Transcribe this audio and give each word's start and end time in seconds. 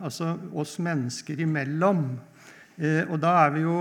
altså 0.00 0.34
oss 0.56 0.78
mennesker 0.82 1.40
imellom. 1.44 2.04
Eh, 2.80 3.04
og 3.10 3.18
da 3.22 3.34
er 3.44 3.54
vi 3.56 3.64
jo 3.66 3.80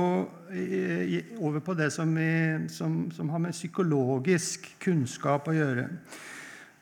over 1.40 1.62
på 1.64 1.76
det 1.78 1.92
som, 1.94 2.12
vi, 2.16 2.68
som, 2.74 3.06
som, 3.16 3.30
har 3.30 3.42
med 3.44 3.56
psykologisk 3.56 4.68
kunnskap 4.84 5.48
å 5.48 5.56
gjøre. 5.56 5.88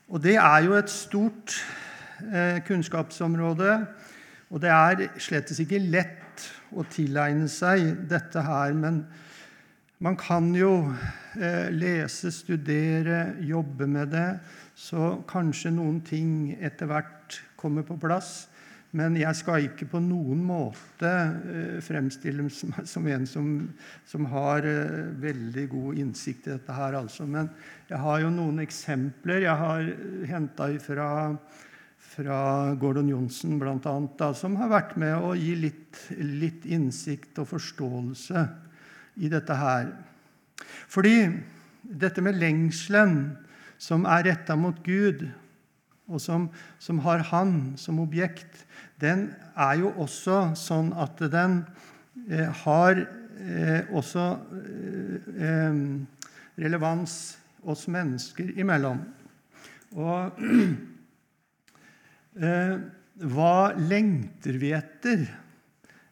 Og 0.07 0.23
det 0.23 0.38
er 0.39 0.63
jo 0.65 0.78
et 0.78 0.89
stort 0.89 1.57
eh, 2.23 2.63
kunnskapsområde. 2.65 3.73
Og 4.49 4.63
det 4.63 4.71
er 4.71 5.07
slett 5.20 5.52
ikke 5.52 5.84
lett 5.84 6.48
å 6.71 6.86
tilegne 6.88 7.50
seg 7.52 8.07
dette 8.09 8.43
her. 8.43 8.73
Men 8.73 9.04
man 10.04 10.18
kan 10.20 10.50
jo 10.55 10.88
eh, 11.39 11.70
lese, 11.73 12.32
studere, 12.32 13.36
jobbe 13.43 13.88
med 13.89 14.14
det, 14.14 14.29
så 14.77 15.18
kanskje 15.27 15.73
noen 15.73 16.00
ting 16.05 16.54
etter 16.61 16.89
hvert 16.89 17.41
kommer 17.57 17.86
på 17.86 17.98
plass. 18.00 18.48
Men 18.98 19.18
jeg 19.20 19.38
skal 19.38 19.68
ikke 19.68 19.86
på 19.91 20.00
noen 20.02 20.39
måte 20.48 21.10
eh, 21.11 21.78
fremstille 21.86 22.46
meg 22.47 22.79
som 22.89 23.07
en 23.11 23.28
som, 23.29 23.50
som 24.10 24.25
har 24.32 24.65
eh, 24.65 25.11
veldig 25.21 25.65
god 25.73 26.01
innsikt 26.01 26.47
i 26.47 26.54
dette 26.56 26.73
her, 26.73 26.97
altså. 26.97 27.28
Men 27.29 27.51
jeg 27.92 28.01
har 28.01 28.23
jo 28.23 28.33
noen 28.33 28.64
eksempler 28.64 29.46
jeg 29.46 29.61
har 29.61 29.92
henta 30.32 30.70
fra, 30.82 31.10
fra 32.16 32.39
Gordon 32.81 33.11
Johnsen, 33.11 33.59
annet, 33.61 34.23
som 34.39 34.58
har 34.61 34.73
vært 34.73 34.95
med 34.98 35.14
å 35.20 35.36
gi 35.38 35.53
litt, 35.67 36.02
litt 36.17 36.66
innsikt 36.66 37.38
og 37.44 37.52
forståelse 37.53 38.48
i 39.22 39.30
dette 39.30 39.58
her. 39.61 39.92
Fordi 40.89 41.20
dette 41.81 42.23
med 42.23 42.39
lengselen 42.42 43.20
som 43.78 44.08
er 44.09 44.25
retta 44.31 44.58
mot 44.58 44.80
Gud, 44.86 45.28
og 46.08 46.22
som, 46.23 46.48
som, 46.80 47.02
har 47.03 47.25
Han 47.31 47.75
som 47.78 48.00
objekt, 48.00 48.64
den 49.02 49.28
er 49.53 49.78
jo 49.81 49.92
også 50.02 50.56
sånn 50.58 50.89
at 50.97 51.22
den 51.31 51.59
eh, 52.30 52.50
har 52.64 52.98
eh, 52.98 53.90
også 53.94 54.26
eh, 55.38 55.81
relevans 56.58 57.18
oss 57.68 57.88
mennesker 57.94 58.53
imellom. 58.58 59.03
Og 59.98 60.38
hva 63.34 63.58
lengter 63.81 64.58
vi 64.62 64.72
etter? 64.78 65.23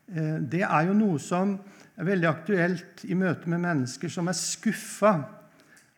Det 0.06 0.62
er 0.66 0.88
jo 0.88 0.96
noe 0.98 1.20
som 1.22 1.52
er 1.96 2.08
veldig 2.08 2.30
aktuelt 2.30 3.04
i 3.06 3.18
møte 3.18 3.50
med 3.52 3.62
mennesker 3.62 4.10
som 4.12 4.30
er 4.30 4.38
skuffa 4.38 5.14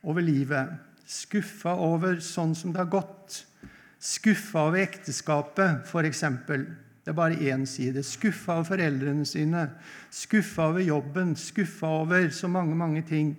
over 0.03 0.23
livet. 0.25 0.73
Skuffa 1.07 1.77
over 1.79 2.19
sånn 2.23 2.55
som 2.59 2.73
det 2.75 2.81
har 2.83 2.91
gått. 2.91 3.45
Skuffa 3.99 4.67
over 4.67 4.83
ekteskapet, 4.83 5.87
f.eks. 5.87 6.23
Det 7.07 7.13
er 7.13 7.15
bare 7.17 7.39
én 7.39 7.65
side. 7.65 8.03
Skuffa 8.03 8.59
over 8.59 8.67
foreldrene 8.67 9.25
sine, 9.25 9.69
skuffa 10.11 10.67
over 10.69 10.83
jobben, 10.83 11.35
skuffa 11.35 11.87
over 11.87 12.29
så 12.29 12.47
mange, 12.47 12.75
mange 12.75 13.01
ting. 13.01 13.37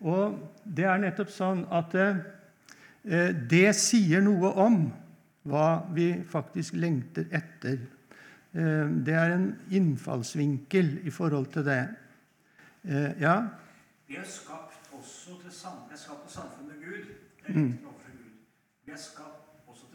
Og 0.00 0.34
det 0.64 0.84
er 0.84 0.98
nettopp 1.00 1.30
sånn 1.32 1.62
at 1.72 1.94
eh, 1.94 3.30
det 3.50 3.68
sier 3.78 4.24
noe 4.24 4.50
om 4.60 4.80
hva 5.48 5.68
vi 5.94 6.08
faktisk 6.28 6.76
lengter 6.80 7.28
etter. 7.32 7.78
Eh, 8.52 8.90
det 9.06 9.14
er 9.14 9.36
en 9.36 9.46
innfallsvinkel 9.70 10.98
i 11.06 11.14
forhold 11.14 11.52
til 11.54 11.68
det. 11.70 11.82
Eh, 12.84 13.14
ja? 13.22 13.38
Vi 14.08 14.18
er 14.20 14.28
skapt 14.28 14.90
også 14.92 15.38
til 15.40 15.52
samfunn, 15.54 15.96
skapt 15.96 16.26
på 16.26 16.34
samfunnet 16.34 16.82
Gud. 16.82 17.14
Det 17.40 17.54
er 17.54 17.58
mm. 17.62 17.72
Gud. 17.78 18.28
Vi 18.84 18.92
er 18.92 19.00
skapt 19.00 19.43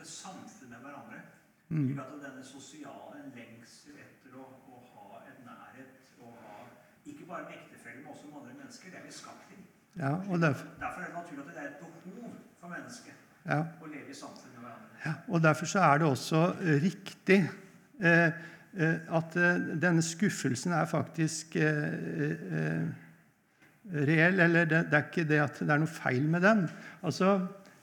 samfunn 0.09 0.73
med 0.73 0.81
hverandre. 0.85 1.21
Mm. 1.69 1.85
Slik 1.85 1.99
at 2.01 2.13
denne 2.25 2.43
sosiale 2.45 3.23
lengsel 3.35 3.97
etter 4.01 4.37
å, 4.41 4.45
å, 4.73 4.79
ha 4.93 5.21
et 5.29 5.41
nærhet 5.45 6.13
og 6.23 6.33
ha 6.41 6.55
Ikke 7.05 7.27
bare 7.29 7.45
med 7.45 7.59
ektefeller, 7.59 8.01
men 8.01 8.13
også 8.13 8.29
med 8.29 8.39
andre 8.41 8.55
mennesker. 8.61 8.89
Det 8.93 8.99
er 9.01 9.05
vi 9.05 9.13
skapt 9.13 9.49
til. 9.51 9.63
Ja, 9.99 10.13
derfor, 10.45 10.67
derfor, 10.81 11.01
er 11.01 11.11
det 11.11 11.17
naturlig 11.19 11.43
at 11.45 11.51
det 11.51 11.63
er 11.63 11.67
et 11.69 11.81
behov 11.83 12.31
for 12.61 12.73
mennesket 12.73 13.15
ja. 13.45 13.59
å 13.81 13.89
leve 13.91 14.09
i 14.09 14.17
samfunn 14.17 14.55
med 14.55 14.63
hverandre. 14.65 15.01
Ja, 15.05 15.13
og 15.27 15.43
Derfor 15.43 15.69
så 15.73 15.83
er 15.85 16.01
det 16.01 16.09
også 16.09 16.41
riktig 16.85 17.39
eh, 18.01 18.31
eh 18.79 19.15
at 19.19 19.37
eh, 19.37 19.61
denne 19.81 20.01
skuffelsen 20.05 20.73
er 20.77 20.89
faktisk 20.89 21.55
eh, 21.55 22.33
eh, 22.59 22.89
reell. 23.93 24.39
Eller 24.39 24.65
det, 24.65 24.83
det, 24.91 24.97
er 24.97 25.07
ikke 25.07 25.29
det 25.29 25.41
at 25.43 25.61
det 25.61 25.73
er 25.73 25.81
noe 25.81 25.91
feil 25.91 26.27
med 26.29 26.45
den. 26.45 26.67
Altså, 27.01 27.39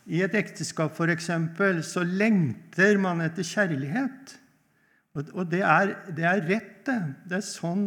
i 0.06 0.22
et 0.22 0.34
ekteskap 0.38 0.98
eksempel, 1.10 1.82
så 1.82 2.04
lengter 2.06 2.98
man 3.02 3.20
etter 3.24 3.42
kjærlighet. 3.42 4.36
Og 5.16 5.46
det 5.50 5.62
er, 5.64 5.94
det 6.14 6.26
er 6.28 6.44
rett, 6.46 6.72
det. 6.86 6.98
Det 7.26 7.38
er, 7.40 7.42
sånn, 7.44 7.86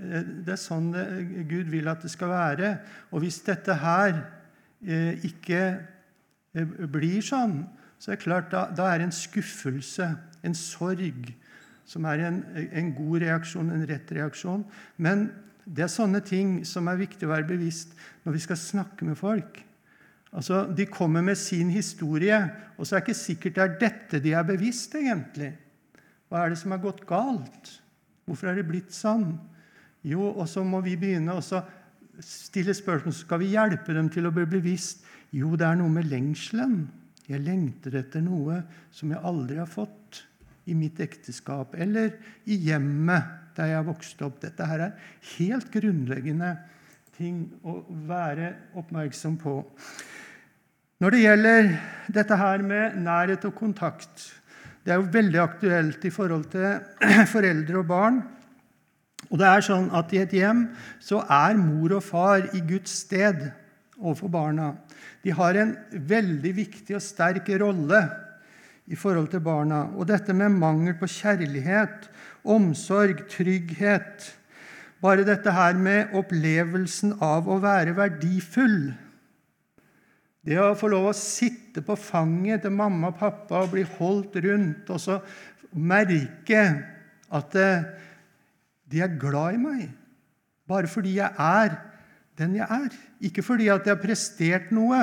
eh, 0.00 0.24
det 0.46 0.54
er 0.54 0.60
sånn 0.60 0.90
det, 0.94 1.04
Gud 1.50 1.68
vil 1.72 1.90
at 1.90 2.04
det 2.04 2.12
skal 2.12 2.30
være. 2.32 2.70
Og 3.10 3.24
hvis 3.24 3.40
dette 3.44 3.74
her 3.82 4.14
eh, 4.86 5.20
ikke 5.26 5.60
eh, 6.54 6.74
blir 6.88 7.20
sånn, 7.26 7.64
så 8.00 8.12
er 8.12 8.16
det 8.16 8.24
klart 8.24 8.48
da, 8.54 8.64
da 8.72 8.88
er 8.88 9.02
det 9.02 9.10
en 9.10 9.16
skuffelse, 9.18 10.08
en 10.46 10.56
sorg, 10.56 11.34
som 11.90 12.06
er 12.08 12.22
en, 12.28 12.44
en 12.56 12.92
god 12.96 13.26
reaksjon, 13.26 13.72
en 13.74 13.84
rett 13.90 14.12
reaksjon. 14.14 14.62
Men 14.96 15.28
det 15.66 15.84
er 15.84 15.92
sånne 15.92 16.22
ting 16.24 16.60
som 16.64 16.88
er 16.88 17.02
viktig 17.02 17.26
å 17.26 17.34
være 17.34 17.50
bevisst 17.50 17.92
når 18.24 18.38
vi 18.38 18.44
skal 18.46 18.60
snakke 18.62 19.10
med 19.10 19.18
folk. 19.18 19.60
Altså, 20.30 20.64
De 20.76 20.86
kommer 20.86 21.22
med 21.22 21.38
sin 21.38 21.70
historie, 21.70 22.38
og 22.78 22.86
så 22.86 22.96
er 22.96 23.00
det 23.00 23.08
ikke 23.08 23.18
sikkert 23.18 23.56
det 23.56 23.62
er 23.64 23.78
dette 23.80 24.22
de 24.22 24.32
er 24.32 24.46
bevisst. 24.46 24.94
egentlig. 24.94 25.52
Hva 26.28 26.44
er 26.44 26.50
det 26.50 26.58
som 26.58 26.70
har 26.70 26.78
gått 26.78 27.06
galt? 27.06 27.80
Hvorfor 28.24 28.50
er 28.50 28.60
det 28.60 28.68
blitt 28.68 28.94
sånn? 28.94 29.32
Jo, 30.06 30.30
og 30.30 30.46
så 30.48 30.62
må 30.64 30.80
vi 30.84 30.94
begynne 30.96 31.34
å 31.34 31.42
stille 32.22 32.74
spørsmål. 32.76 33.14
Skal 33.16 33.42
vi 33.42 33.50
hjelpe 33.56 33.94
dem 33.96 34.08
til 34.12 34.28
å 34.28 34.34
bli 34.34 34.46
bevisst. 34.46 35.02
Jo, 35.34 35.56
det 35.58 35.66
er 35.66 35.78
noe 35.80 35.90
med 35.90 36.06
lengselen. 36.10 36.84
Jeg 37.26 37.42
lengter 37.42 37.98
etter 38.00 38.22
noe 38.22 38.62
som 38.94 39.10
jeg 39.10 39.22
aldri 39.26 39.58
har 39.60 39.70
fått 39.70 40.24
i 40.70 40.74
mitt 40.74 40.98
ekteskap 41.02 41.74
eller 41.78 42.12
i 42.50 42.56
hjemmet 42.68 43.54
der 43.56 43.72
jeg 43.74 43.86
vokste 43.86 44.26
opp. 44.26 44.40
Dette 44.42 44.66
her 44.66 44.86
er 44.86 45.12
helt 45.36 45.70
grunnleggende 45.74 46.54
ting 47.16 47.44
å 47.66 47.80
være 48.08 48.54
oppmerksom 48.78 49.36
på. 49.40 49.60
Når 51.00 51.14
det 51.14 51.20
gjelder 51.22 51.68
dette 52.12 52.36
her 52.36 52.60
med 52.60 52.96
nærhet 53.00 53.44
og 53.48 53.54
kontakt 53.56 54.26
Det 54.84 54.92
er 54.92 54.98
jo 55.00 55.12
veldig 55.12 55.38
aktuelt 55.40 56.04
i 56.04 56.12
forhold 56.12 56.44
til 56.52 56.82
foreldre 57.34 57.78
og 57.80 57.86
barn. 57.88 58.18
Og 59.30 59.40
det 59.40 59.46
er 59.48 59.64
sånn 59.64 59.90
at 59.96 60.12
I 60.12 60.22
et 60.22 60.34
hjem 60.36 60.62
så 61.00 61.22
er 61.24 61.56
mor 61.60 61.96
og 61.96 62.04
far 62.04 62.46
i 62.56 62.60
Guds 62.64 62.98
sted 63.04 63.46
overfor 63.96 64.32
barna. 64.32 64.70
De 65.24 65.32
har 65.36 65.56
en 65.60 65.74
veldig 65.92 66.54
viktig 66.56 66.96
og 66.96 67.04
sterk 67.04 67.48
rolle 67.60 68.00
i 68.88 68.96
forhold 68.96 69.28
til 69.32 69.44
barna. 69.44 69.86
Og 69.96 70.08
dette 70.08 70.36
med 70.36 70.56
mangel 70.56 70.96
på 71.00 71.08
kjærlighet, 71.08 72.08
omsorg, 72.44 73.24
trygghet 73.32 74.34
Bare 75.00 75.24
dette 75.24 75.48
her 75.56 75.78
med 75.80 76.12
opplevelsen 76.12 77.14
av 77.24 77.46
å 77.48 77.56
være 77.62 77.94
verdifull 77.96 78.90
det 80.46 80.56
å 80.60 80.76
få 80.78 80.88
lov 80.88 81.10
å 81.10 81.16
sitte 81.16 81.82
på 81.84 81.96
fanget 82.00 82.64
til 82.64 82.72
mamma 82.72 83.10
og 83.12 83.18
pappa 83.20 83.64
og 83.64 83.74
bli 83.74 83.84
holdt 83.98 84.38
rundt 84.44 84.88
og 84.92 85.02
så 85.02 85.18
merke 85.76 86.62
at 87.30 87.56
eh, 87.60 87.88
de 88.90 89.02
er 89.04 89.18
glad 89.20 89.58
i 89.58 89.62
meg 89.62 89.82
bare 90.70 90.90
fordi 90.90 91.18
jeg 91.18 91.30
er 91.36 91.76
den 92.40 92.56
jeg 92.56 92.64
er, 92.64 92.94
ikke 93.20 93.44
fordi 93.44 93.68
at 93.68 93.84
jeg 93.84 93.92
har 93.92 94.00
prestert 94.00 94.70
noe. 94.72 95.00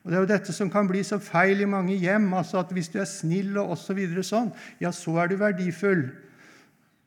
Og 0.00 0.08
Det 0.08 0.16
er 0.16 0.22
jo 0.22 0.30
dette 0.30 0.54
som 0.56 0.70
kan 0.72 0.88
bli 0.88 1.02
så 1.04 1.18
feil 1.20 1.60
i 1.60 1.68
mange 1.68 1.98
hjem. 2.00 2.30
altså 2.32 2.62
at 2.62 2.72
Hvis 2.72 2.88
du 2.88 3.00
er 3.00 3.08
snill 3.08 3.58
og 3.60 3.74
osv., 3.76 4.00
så 4.16 4.24
sånn, 4.30 4.52
ja, 4.80 4.92
så 4.92 5.18
er 5.20 5.28
du 5.28 5.36
verdifull. 5.36 6.06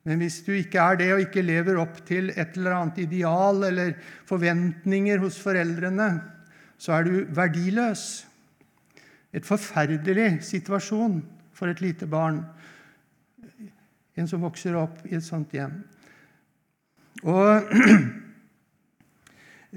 Men 0.05 0.19
hvis 0.19 0.41
du 0.45 0.51
ikke 0.53 0.83
er 0.83 0.99
det, 0.99 1.09
og 1.15 1.23
ikke 1.23 1.45
lever 1.45 1.79
opp 1.81 2.03
til 2.05 2.29
et 2.35 2.57
eller 2.59 2.75
annet 2.75 2.99
ideal 3.05 3.63
eller 3.63 3.95
forventninger 4.29 5.17
hos 5.23 5.39
foreldrene, 5.41 6.09
så 6.83 6.97
er 6.97 7.07
du 7.07 7.13
verdiløs. 7.31 8.25
Et 9.33 9.45
forferdelig 9.45 10.43
situasjon 10.43 11.21
for 11.55 11.71
et 11.71 11.81
lite 11.81 12.07
barn, 12.09 12.41
en 14.17 14.27
som 14.29 14.43
vokser 14.43 14.75
opp 14.77 14.99
i 15.07 15.15
et 15.15 15.25
sånt 15.25 15.53
hjem. 15.55 15.79
Og 17.23 17.71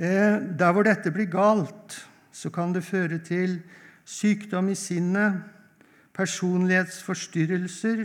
eh, 0.03 0.35
Der 0.59 0.73
hvor 0.73 0.83
dette 0.85 1.13
blir 1.15 1.31
galt, 1.31 2.09
så 2.33 2.51
kan 2.51 2.75
det 2.75 2.85
føre 2.85 3.19
til 3.19 3.63
sykdom 4.05 4.69
i 4.69 4.75
sinnet, 4.75 5.41
personlighetsforstyrrelser. 6.13 7.97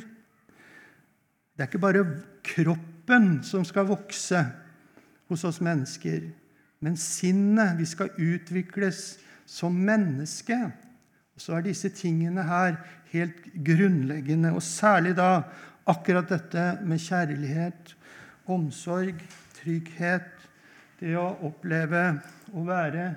Det 1.51 1.63
er 1.63 1.67
ikke 1.67 1.79
bare 1.83 2.05
kroppen 2.43 3.43
som 3.43 3.65
skal 3.65 3.89
vokse 3.89 4.45
hos 5.27 5.43
oss 5.47 5.61
mennesker. 5.61 6.29
Men 6.81 6.97
sinnet 6.97 7.77
Vi 7.77 7.85
skal 7.85 8.09
utvikles 8.17 9.19
som 9.45 9.73
menneske. 9.73 10.57
Og 11.35 11.41
så 11.41 11.57
er 11.57 11.61
disse 11.65 11.89
tingene 11.93 12.43
her 12.47 12.75
helt 13.11 13.43
grunnleggende, 13.65 14.53
og 14.55 14.63
særlig 14.63 15.15
da 15.17 15.43
akkurat 15.89 16.29
dette 16.29 16.79
med 16.87 16.99
kjærlighet, 17.01 17.95
omsorg, 18.51 19.19
trygghet, 19.59 20.29
det 21.01 21.15
å 21.17 21.37
oppleve 21.47 22.21
å 22.53 22.63
være 22.67 23.15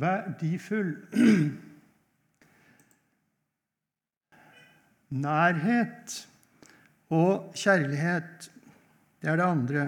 verdifull. 0.00 0.94
Nærhet 5.24 6.28
og 7.14 7.52
kjærlighet, 7.54 8.50
det 9.22 9.30
er 9.30 9.36
det 9.38 9.46
andre. 9.46 9.84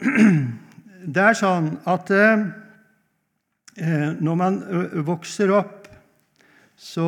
Det 1.16 1.22
er 1.22 1.36
sånn 1.38 1.68
at 1.86 2.10
eh, 2.14 2.40
når 4.18 4.38
man 4.40 4.56
vokser 5.06 5.52
opp, 5.54 5.86
så 6.76 7.06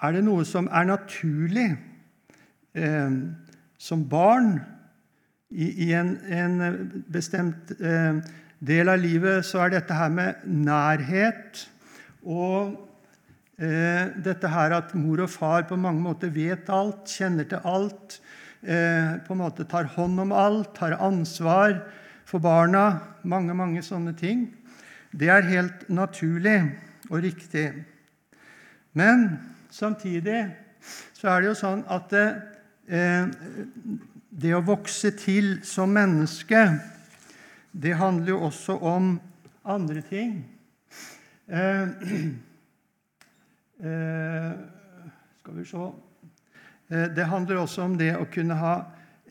er 0.00 0.16
det 0.16 0.24
noe 0.26 0.44
som 0.48 0.66
er 0.72 0.88
naturlig. 0.88 1.68
Eh, 2.74 3.14
som 3.80 4.02
barn 4.08 4.58
i, 5.50 5.92
en, 5.96 6.12
en, 6.28 6.58
bestemt 7.10 7.72
eh, 7.80 8.20
del 8.60 8.92
av 8.92 9.00
livet 9.00 9.46
så 9.48 9.64
er 9.64 9.72
dette 9.74 9.96
her 9.96 10.12
med 10.12 10.44
nærhet 10.44 11.64
og 12.22 12.76
eh, 13.56 14.12
dette 14.20 14.50
her 14.52 14.76
at 14.76 14.92
mor 14.94 15.24
og 15.24 15.32
far 15.32 15.64
på 15.70 15.80
mange 15.80 16.04
måter 16.04 16.30
vet 16.34 16.68
alt, 16.70 17.08
kjenner 17.08 17.48
til 17.48 17.64
alt, 17.64 18.20
eh, 18.20 18.36
på 18.60 19.32
en 19.32 19.40
måte 19.40 19.64
tar 19.64 19.86
hånd 19.94 20.20
om 20.20 20.34
alt, 20.36 20.74
tar 20.76 20.98
ansvar 21.00 21.78
for 22.28 22.42
barna, 22.44 23.00
mange, 23.24 23.54
mange 23.56 23.80
sånne 23.82 24.12
ting. 24.18 24.42
Det 25.16 25.30
er 25.32 25.48
helt 25.48 25.86
naturlig 25.88 26.58
og 27.08 27.22
riktig. 27.24 27.70
Men 28.92 29.38
samtidig 29.72 30.42
så 31.16 31.32
er 31.32 31.40
det 31.40 31.50
jo 31.50 31.56
sånn 31.56 31.86
at 31.88 32.12
det, 32.12 32.26
det 34.30 34.52
å 34.54 34.62
vokse 34.68 35.14
til 35.16 35.56
som 35.66 35.96
menneske, 35.96 36.66
det 37.72 37.96
handler 37.96 38.34
jo 38.34 38.44
også 38.50 38.76
om 38.76 39.14
andre 39.64 40.02
ting. 40.02 40.44
Eh, 41.48 41.82
eh, 43.90 44.52
skal 45.40 45.54
vi 45.56 45.64
se 45.64 45.76
eh, 45.76 46.09
Det 46.90 47.26
handler 47.30 47.60
også 47.60 47.84
om 47.86 47.92
det 47.98 48.10
å 48.18 48.26
kunne 48.32 48.56
ha, 48.58 48.74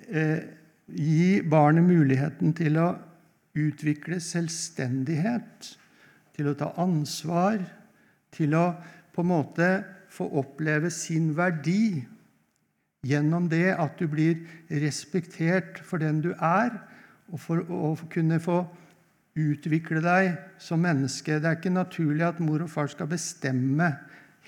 eh, 0.08 0.40
gi 0.88 1.42
barnet 1.44 1.84
muligheten 1.84 2.54
til 2.56 2.78
å 2.80 2.94
utvikle 3.60 4.22
selvstendighet, 4.24 5.74
til 6.38 6.48
å 6.48 6.56
ta 6.56 6.72
ansvar, 6.80 7.60
til 8.32 8.56
å 8.56 8.64
på 9.12 9.26
en 9.26 9.32
måte 9.34 9.70
få 10.10 10.30
oppleve 10.40 10.90
sin 10.94 11.34
verdi 11.36 12.06
gjennom 13.06 13.48
det 13.52 13.76
at 13.76 14.00
du 14.00 14.08
blir 14.08 14.40
respektert 14.70 15.80
for 15.84 16.02
den 16.02 16.22
du 16.24 16.32
er, 16.36 16.72
og 17.30 17.40
for 17.44 17.64
å 17.70 17.94
kunne 18.12 18.40
få 18.42 18.64
utvikle 19.40 20.02
deg 20.04 20.34
som 20.62 20.82
menneske. 20.84 21.40
Det 21.40 21.48
er 21.48 21.60
ikke 21.60 21.74
naturlig 21.76 22.26
at 22.28 22.42
mor 22.44 22.66
og 22.66 22.72
far 22.72 22.90
skal 22.92 23.10
bestemme 23.12 23.92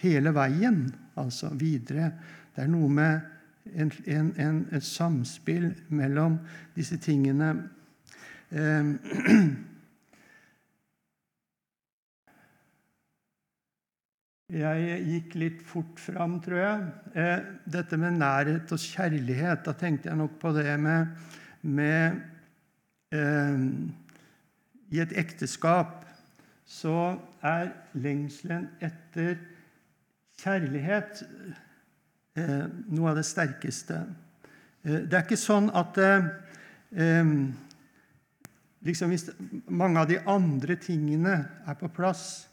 hele 0.02 0.34
veien, 0.36 0.88
altså 1.20 1.52
videre. 1.60 2.12
Det 2.56 2.64
er 2.66 2.72
noe 2.72 2.90
med 2.92 3.20
en, 3.72 3.92
en, 4.06 4.32
en, 4.42 4.62
et 4.74 4.86
samspill 4.86 5.72
mellom 5.94 6.40
disse 6.76 6.98
tingene. 7.02 7.54
Eh, 8.52 8.92
Jeg 14.52 14.96
gikk 15.08 15.36
litt 15.40 15.60
fort 15.64 16.00
fram, 16.04 16.34
tror 16.44 16.60
jeg. 16.60 16.88
Eh, 17.16 17.44
dette 17.72 17.96
med 17.96 18.18
nærhet 18.20 18.74
og 18.76 18.82
kjærlighet, 18.84 19.62
da 19.64 19.72
tenkte 19.80 20.10
jeg 20.10 20.20
nok 20.20 20.34
på 20.42 20.52
det 20.58 20.74
med, 20.76 21.14
med 21.64 22.18
eh, 23.16 23.64
I 24.92 25.00
et 25.06 25.16
ekteskap 25.24 26.02
så 26.68 27.16
er 27.44 27.72
lengselen 28.00 28.68
etter 28.84 29.40
kjærlighet 30.42 31.24
noe 32.36 33.12
av 33.12 33.18
det 33.20 33.26
sterkeste. 33.28 34.06
Eh, 34.84 35.04
det 35.06 35.18
er 35.18 35.26
ikke 35.26 35.40
sånn 35.40 35.70
at 35.78 36.00
eh, 36.02 36.32
eh, 36.96 37.36
liksom 38.82 39.14
Hvis 39.14 39.28
mange 39.70 40.02
av 40.02 40.10
de 40.10 40.18
andre 40.26 40.78
tingene 40.82 41.36
er 41.70 41.78
på 41.78 41.92
plass 41.94 42.48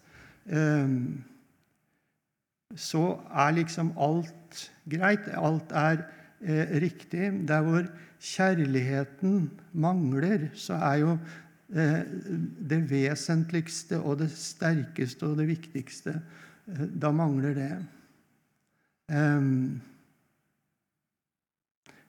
eh, 0.44 0.90
så 2.76 3.04
er 3.32 3.54
liksom 3.56 3.94
alt 3.96 4.66
greit. 4.92 5.24
Alt 5.32 5.72
er 5.72 6.02
eh, 6.44 6.74
riktig. 6.82 7.30
Der 7.48 7.62
hvor 7.64 7.86
kjærligheten 8.20 9.46
mangler, 9.72 10.50
så 10.52 10.76
er 10.76 10.98
jo 11.00 11.14
eh, 11.72 12.02
det 12.68 12.82
vesentligste 12.90 14.02
og 14.02 14.18
det 14.20 14.28
sterkeste 14.36 15.30
og 15.30 15.40
det 15.40 15.48
viktigste 15.48 16.18
eh, 16.68 16.84
Da 16.92 17.08
mangler 17.08 17.56
det. 17.56 17.72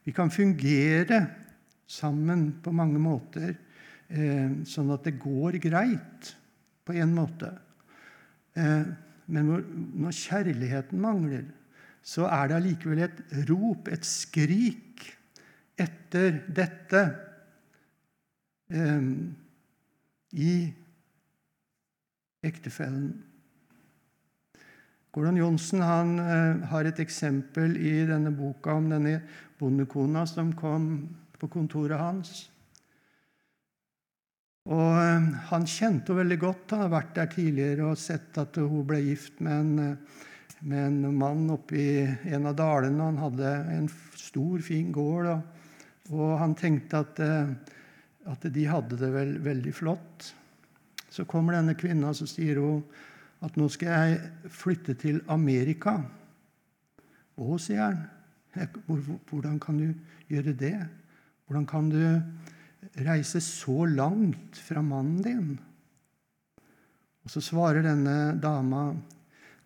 Vi 0.03 0.11
kan 0.15 0.31
fungere 0.31 1.21
sammen 1.89 2.61
på 2.63 2.73
mange 2.75 2.99
måter, 3.01 3.53
sånn 4.67 4.91
at 4.91 5.05
det 5.07 5.19
går 5.21 5.59
greit 5.63 6.33
på 6.83 6.95
en 6.97 7.13
måte. 7.15 7.53
Men 9.29 9.51
når 10.01 10.17
kjærligheten 10.17 10.99
mangler, 11.01 11.45
så 12.01 12.25
er 12.31 12.49
det 12.49 12.57
allikevel 12.57 13.03
et 13.05 13.19
rop, 13.49 13.87
et 13.91 14.05
skrik, 14.07 15.05
etter 15.79 16.41
dette 16.51 17.03
i 20.35 20.53
ektefellen. 22.43 23.28
Gordon 25.11 25.39
Johnsen 25.39 25.81
eh, 25.81 26.67
har 26.69 26.85
et 26.85 26.99
eksempel 27.01 27.73
i 27.81 27.93
denne 28.05 28.29
boka 28.35 28.75
om 28.77 28.91
denne 28.91 29.15
bondekona 29.57 30.25
som 30.29 30.51
kom 30.53 30.85
på 31.39 31.49
kontoret 31.49 31.97
hans. 31.97 32.33
Og 34.69 34.99
eh, 35.01 35.25
Han 35.49 35.65
kjente 35.65 36.13
henne 36.13 36.19
veldig 36.21 36.39
godt. 36.43 36.75
Han 36.75 36.85
har 36.85 36.93
vært 36.93 37.15
der 37.17 37.31
tidligere 37.33 37.89
og 37.89 37.97
sett 37.97 38.37
at 38.37 38.61
hun 38.61 38.85
ble 38.85 39.01
gift 39.07 39.41
med 39.41 39.55
en, 39.63 39.73
eh, 39.87 40.21
med 40.61 40.85
en 40.85 41.17
mann 41.17 41.49
oppe 41.57 41.81
i 41.81 41.89
en 42.29 42.45
av 42.45 42.59
dalene. 42.61 43.09
Han 43.09 43.21
hadde 43.25 43.57
en 43.79 43.89
stor, 44.13 44.61
fin 44.61 44.93
gård, 44.93 45.33
og, 45.33 45.69
og 46.13 46.33
han 46.37 46.53
tenkte 46.53 47.01
at, 47.01 47.21
at, 48.29 48.49
de 48.53 48.69
hadde 48.69 48.99
det 48.99 49.09
vel, 49.15 49.37
veldig 49.41 49.73
flott. 49.73 50.33
Så 51.09 51.25
kommer 51.25 51.57
denne 51.57 51.73
kvinna 51.79 52.11
og 52.13 52.29
sier 52.29 52.61
hun 52.61 52.83
at 53.45 53.57
nå 53.57 53.67
skal 53.71 53.89
jeg 53.93 54.51
flytte 54.51 54.95
til 54.99 55.21
Amerika. 55.31 55.95
Å, 57.39 57.57
sier 57.61 57.85
han. 57.85 58.01
Hvordan 59.29 59.59
kan 59.61 59.77
du 59.79 59.93
gjøre 60.31 60.55
det? 60.57 60.75
Hvordan 61.47 61.67
kan 61.69 61.87
du 61.91 62.01
reise 63.05 63.41
så 63.43 63.85
langt 63.87 64.59
fra 64.59 64.83
mannen 64.83 65.21
din? 65.23 65.53
Og 67.23 67.31
Så 67.31 67.43
svarer 67.45 67.85
denne 67.85 68.35
dama 68.41 68.89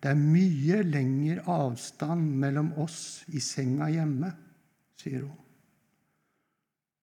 det 0.04 0.10
er 0.12 0.20
mye 0.20 0.82
lengre 0.84 1.40
avstand 1.48 2.34
mellom 2.36 2.74
oss 2.76 3.22
i 3.32 3.40
senga 3.40 3.86
hjemme, 3.88 4.28
sier 5.00 5.22
hun. 5.24 5.38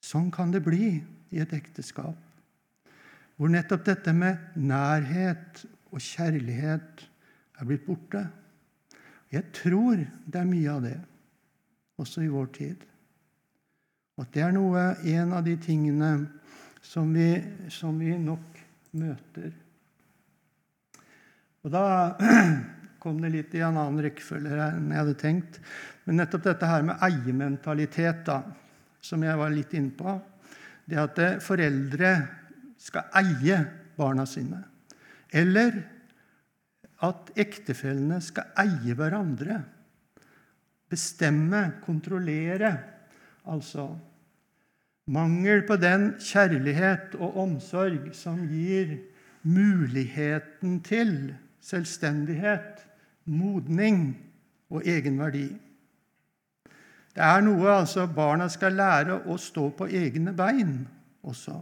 Sånn 0.06 0.28
kan 0.34 0.54
det 0.54 0.62
bli 0.62 1.00
i 1.34 1.40
et 1.42 1.56
ekteskap, 1.58 2.14
hvor 3.38 3.50
nettopp 3.50 3.88
dette 3.88 4.14
med 4.14 4.54
nærhet 4.54 5.64
og 5.92 6.04
kjærlighet 6.04 7.04
er 7.60 7.68
blitt 7.68 7.86
borte. 7.86 8.26
Jeg 9.32 9.52
tror 9.56 10.00
det 10.00 10.40
er 10.40 10.48
mye 10.48 10.72
av 10.72 10.84
det 10.86 10.98
også 12.02 12.24
i 12.26 12.32
vår 12.32 12.50
tid. 12.56 12.86
Og 14.18 14.26
at 14.26 14.34
det 14.36 14.44
er 14.44 14.56
noe, 14.56 14.86
en 15.08 15.34
av 15.38 15.46
de 15.46 15.56
tingene 15.62 16.12
som 16.84 17.12
vi, 17.14 17.36
som 17.72 18.00
vi 18.00 18.16
nok 18.18 18.60
møter. 18.98 19.52
Og 21.62 21.74
da 21.74 21.86
kom 23.02 23.22
det 23.22 23.32
litt 23.34 23.56
i 23.58 23.64
en 23.64 23.78
annen 23.78 24.02
rekkefølge 24.04 24.58
enn 24.66 24.90
jeg 24.92 25.04
hadde 25.04 25.20
tenkt. 25.22 25.62
Men 26.06 26.22
nettopp 26.22 26.48
dette 26.50 26.70
her 26.70 26.84
med 26.86 27.02
eiementalitet, 27.06 28.26
da, 28.28 28.42
som 29.02 29.24
jeg 29.26 29.38
var 29.38 29.54
litt 29.54 29.74
inne 29.78 29.94
på 29.98 30.18
Det 30.86 30.98
at 31.00 31.20
foreldre 31.42 32.12
skal 32.82 33.14
eie 33.22 33.58
barna 33.98 34.26
sine. 34.26 34.60
Eller 35.32 35.82
at 37.02 37.32
ektefellene 37.40 38.20
skal 38.24 38.52
eie 38.62 38.96
hverandre. 38.98 39.62
Bestemme, 40.92 41.64
kontrollere. 41.86 42.76
Altså 43.50 43.90
Mangel 45.12 45.64
på 45.68 45.76
den 45.82 46.12
kjærlighet 46.22 47.16
og 47.18 47.40
omsorg 47.42 48.12
som 48.16 48.44
gir 48.48 48.94
muligheten 49.42 50.78
til 50.86 51.34
selvstendighet, 51.62 52.86
modning 53.26 54.14
og 54.70 54.86
egenverdi. 54.88 55.50
Det 57.12 57.24
er 57.26 57.42
noe 57.44 57.74
altså 57.82 58.06
barna 58.08 58.48
skal 58.50 58.78
lære 58.78 59.18
å 59.28 59.36
stå 59.42 59.68
på 59.76 59.90
egne 59.90 60.32
bein 60.38 60.78
også. 61.28 61.58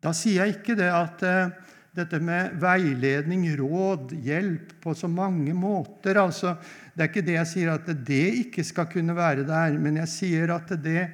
Da 0.00 0.12
sier 0.16 0.44
jeg 0.44 0.58
ikke 0.58 0.76
det 0.78 0.88
at 0.92 1.24
eh, 1.28 1.52
dette 1.96 2.20
med 2.22 2.54
veiledning, 2.62 3.44
råd, 3.58 4.14
hjelp 4.24 4.76
på 4.82 4.94
så 4.94 5.10
mange 5.10 5.52
måter 5.56 6.20
altså, 6.22 6.54
Det 6.94 7.02
er 7.02 7.10
ikke 7.10 7.26
det 7.26 7.36
jeg 7.36 7.50
sier 7.50 7.72
at 7.74 7.90
det 8.06 8.24
ikke 8.44 8.64
skal 8.66 8.88
kunne 8.90 9.16
være 9.16 9.44
der, 9.48 9.76
men 9.78 9.98
jeg 10.02 10.12
sier 10.12 10.54
at 10.54 10.72
det 10.82 11.08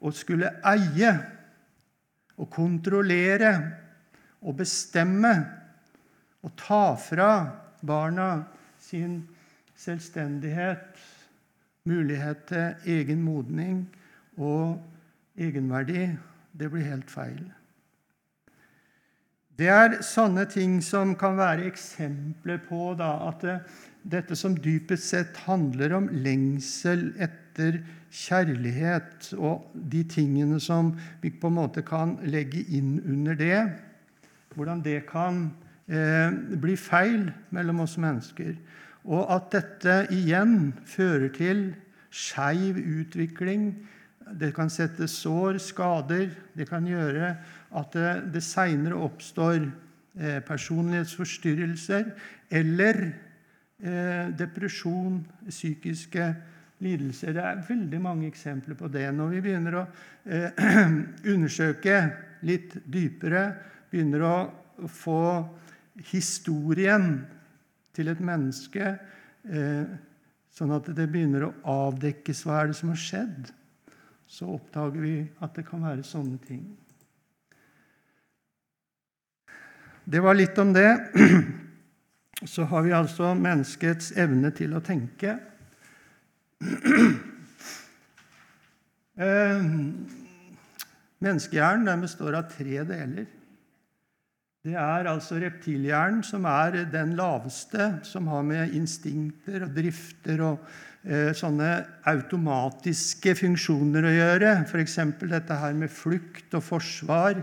å 0.00 0.12
skulle 0.14 0.50
eie 0.66 1.12
og 2.36 2.50
kontrollere 2.52 3.52
og 4.44 4.58
bestemme 4.58 5.32
og 6.44 6.52
ta 6.60 6.94
fra 7.00 7.30
barna 7.86 8.30
sin 8.80 9.18
selvstendighet, 9.76 10.96
mulighet 11.86 12.46
til 12.50 12.92
egen 12.96 13.22
modning 13.24 13.84
og 14.36 14.78
egenverdi, 15.36 16.08
det 16.56 16.70
blir 16.72 16.88
helt 16.88 17.10
feil. 17.12 17.44
Det 19.56 19.68
er 19.72 20.00
sånne 20.04 20.44
ting 20.52 20.80
som 20.84 21.14
kan 21.16 21.38
være 21.38 21.64
eksempler 21.70 22.58
på 22.66 22.90
da, 22.98 23.14
at 23.30 23.44
det, 23.44 23.54
dette 24.04 24.36
som 24.36 24.52
dypest 24.60 25.08
sett 25.14 25.38
handler 25.46 25.94
om 25.96 26.10
lengsel 26.12 27.08
etter 27.16 27.80
kjærlighet, 28.12 29.30
og 29.40 29.72
de 29.72 30.02
tingene 30.12 30.60
som 30.60 30.92
vi 31.22 31.32
på 31.32 31.48
en 31.48 31.56
måte 31.56 31.84
kan 31.86 32.18
legge 32.28 32.66
inn 32.68 32.98
under 33.00 33.38
det, 33.38 33.62
hvordan 34.52 34.84
det 34.84 35.00
kan 35.08 35.46
eh, 35.88 36.36
bli 36.60 36.76
feil 36.76 37.30
mellom 37.56 37.80
oss 37.84 37.96
mennesker. 38.00 38.54
Og 39.08 39.24
at 39.32 39.50
dette 39.54 39.98
igjen 40.12 40.74
fører 40.84 41.32
til 41.32 41.68
skeiv 42.12 42.76
utvikling. 42.76 43.70
Det 44.36 44.52
kan 44.56 44.70
sette 44.72 45.08
sår, 45.08 45.60
skader. 45.62 46.28
Det 46.56 46.68
kan 46.68 46.86
gjøre 46.88 47.36
at 47.76 47.96
det, 47.96 48.10
det 48.34 48.42
seinere 48.44 48.98
oppstår 49.06 49.58
eh, 49.60 50.40
personlighetsforstyrrelser 50.46 52.10
eller 52.50 53.00
eh, 53.06 54.28
depresjon, 54.38 55.20
psykiske 55.48 56.28
lidelser. 56.84 57.34
Det 57.36 57.44
er 57.44 57.64
veldig 57.68 58.00
mange 58.02 58.28
eksempler 58.30 58.78
på 58.78 58.88
det. 58.92 59.06
Når 59.14 59.34
vi 59.34 59.42
begynner 59.44 59.80
å 59.80 59.84
eh, 60.24 60.64
undersøke 61.34 62.00
litt 62.46 62.78
dypere, 62.84 63.46
begynner 63.90 64.26
å 64.26 64.36
få 64.92 65.22
historien 66.10 67.20
til 67.96 68.12
et 68.12 68.20
menneske, 68.20 68.96
eh, 69.48 69.84
sånn 70.52 70.74
at 70.76 70.88
det 70.96 71.08
begynner 71.12 71.48
å 71.48 71.54
avdekkes 71.88 72.44
hva 72.44 72.62
er 72.62 72.72
det 72.72 72.80
som 72.80 72.92
har 72.92 73.00
skjedd, 73.00 73.52
så 74.26 74.48
oppdager 74.56 75.00
vi 75.00 75.16
at 75.44 75.54
det 75.56 75.64
kan 75.68 75.84
være 75.86 76.04
sånne 76.04 76.40
ting. 76.44 76.64
Det 80.06 80.20
var 80.22 80.36
litt 80.38 80.58
om 80.62 80.70
det. 80.70 80.90
Så 82.52 82.62
har 82.70 82.84
vi 82.86 82.92
altså 82.94 83.32
menneskets 83.34 84.12
evne 84.14 84.52
til 84.54 84.76
å 84.76 84.84
tenke. 84.84 85.38
Eh, 89.16 89.62
menneskehjernen 91.24 92.02
består 92.04 92.34
av 92.36 92.50
tre 92.52 92.82
deler. 92.84 93.24
Det 94.60 94.74
er 94.76 95.08
altså 95.08 95.38
reptilhjernen 95.40 96.20
som 96.20 96.44
er 96.50 96.82
den 96.92 97.14
laveste, 97.16 97.86
som 98.04 98.28
har 98.28 98.44
med 98.44 98.74
instinkter 98.76 99.64
og 99.64 99.72
drifter 99.72 100.42
og 100.44 100.68
eh, 101.08 101.32
sånne 101.32 101.70
automatiske 102.12 103.38
funksjoner 103.40 104.04
å 104.04 104.12
gjøre. 104.18 104.52
F.eks. 104.68 104.98
dette 105.24 105.60
her 105.64 105.80
med 105.80 105.96
flukt 105.96 106.52
og 106.60 106.68
forsvar. 106.68 107.40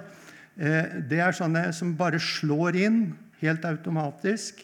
Eh, 0.58 1.02
det 1.10 1.20
er 1.24 1.36
sånne 1.36 1.68
som 1.74 1.96
bare 1.98 2.22
slår 2.22 2.78
inn 2.84 3.02
helt 3.42 3.66
automatisk. 3.66 4.64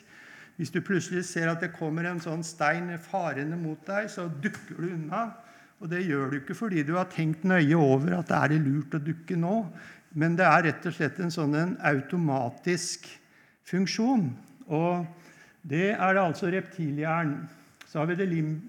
Hvis 0.60 0.74
du 0.74 0.82
plutselig 0.84 1.24
ser 1.30 1.50
at 1.52 1.62
det 1.64 1.72
kommer 1.76 2.06
en 2.10 2.20
sånn 2.20 2.44
stein 2.44 2.92
farende 3.00 3.58
mot 3.60 3.80
deg, 3.88 4.10
så 4.12 4.28
dukker 4.28 4.82
du 4.82 4.90
unna. 4.92 5.30
Og 5.80 5.88
det 5.92 6.04
gjør 6.04 6.34
du 6.34 6.40
ikke 6.42 6.58
fordi 6.58 6.84
du 6.84 6.98
har 6.98 7.08
tenkt 7.12 7.46
nøye 7.48 7.78
over 7.80 8.18
at 8.18 8.28
det 8.28 8.40
er 8.40 8.66
lurt 8.66 8.98
å 8.98 9.04
dukke 9.04 9.38
nå. 9.40 9.62
Men 10.20 10.36
det 10.36 10.46
er 10.48 10.66
rett 10.68 10.90
og 10.90 10.96
slett 10.98 11.22
en 11.24 11.32
sånn 11.32 11.56
en 11.56 11.78
automatisk 11.88 13.08
funksjon. 13.70 14.28
Og 14.68 15.06
det 15.64 15.94
er 15.94 16.18
det 16.18 16.26
altså 16.26 16.52
reptilhjernen. 16.52 17.48
Så 17.88 18.02
har 18.02 18.12
vi 18.12 18.20
det 18.20 18.30
lim 18.30 18.60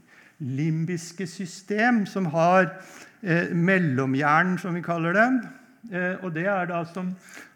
limbiske 0.41 1.27
system, 1.29 2.07
som 2.09 2.25
har 2.33 2.71
eh, 3.21 3.51
mellomhjernen, 3.53 4.57
som 4.59 4.73
vi 4.73 4.81
kaller 4.81 5.13
det. 5.13 5.27
Eh, 5.91 6.23
og 6.23 6.31
det 6.35 6.45
er 6.47 6.69
da 6.71 6.85
som, 6.87 7.09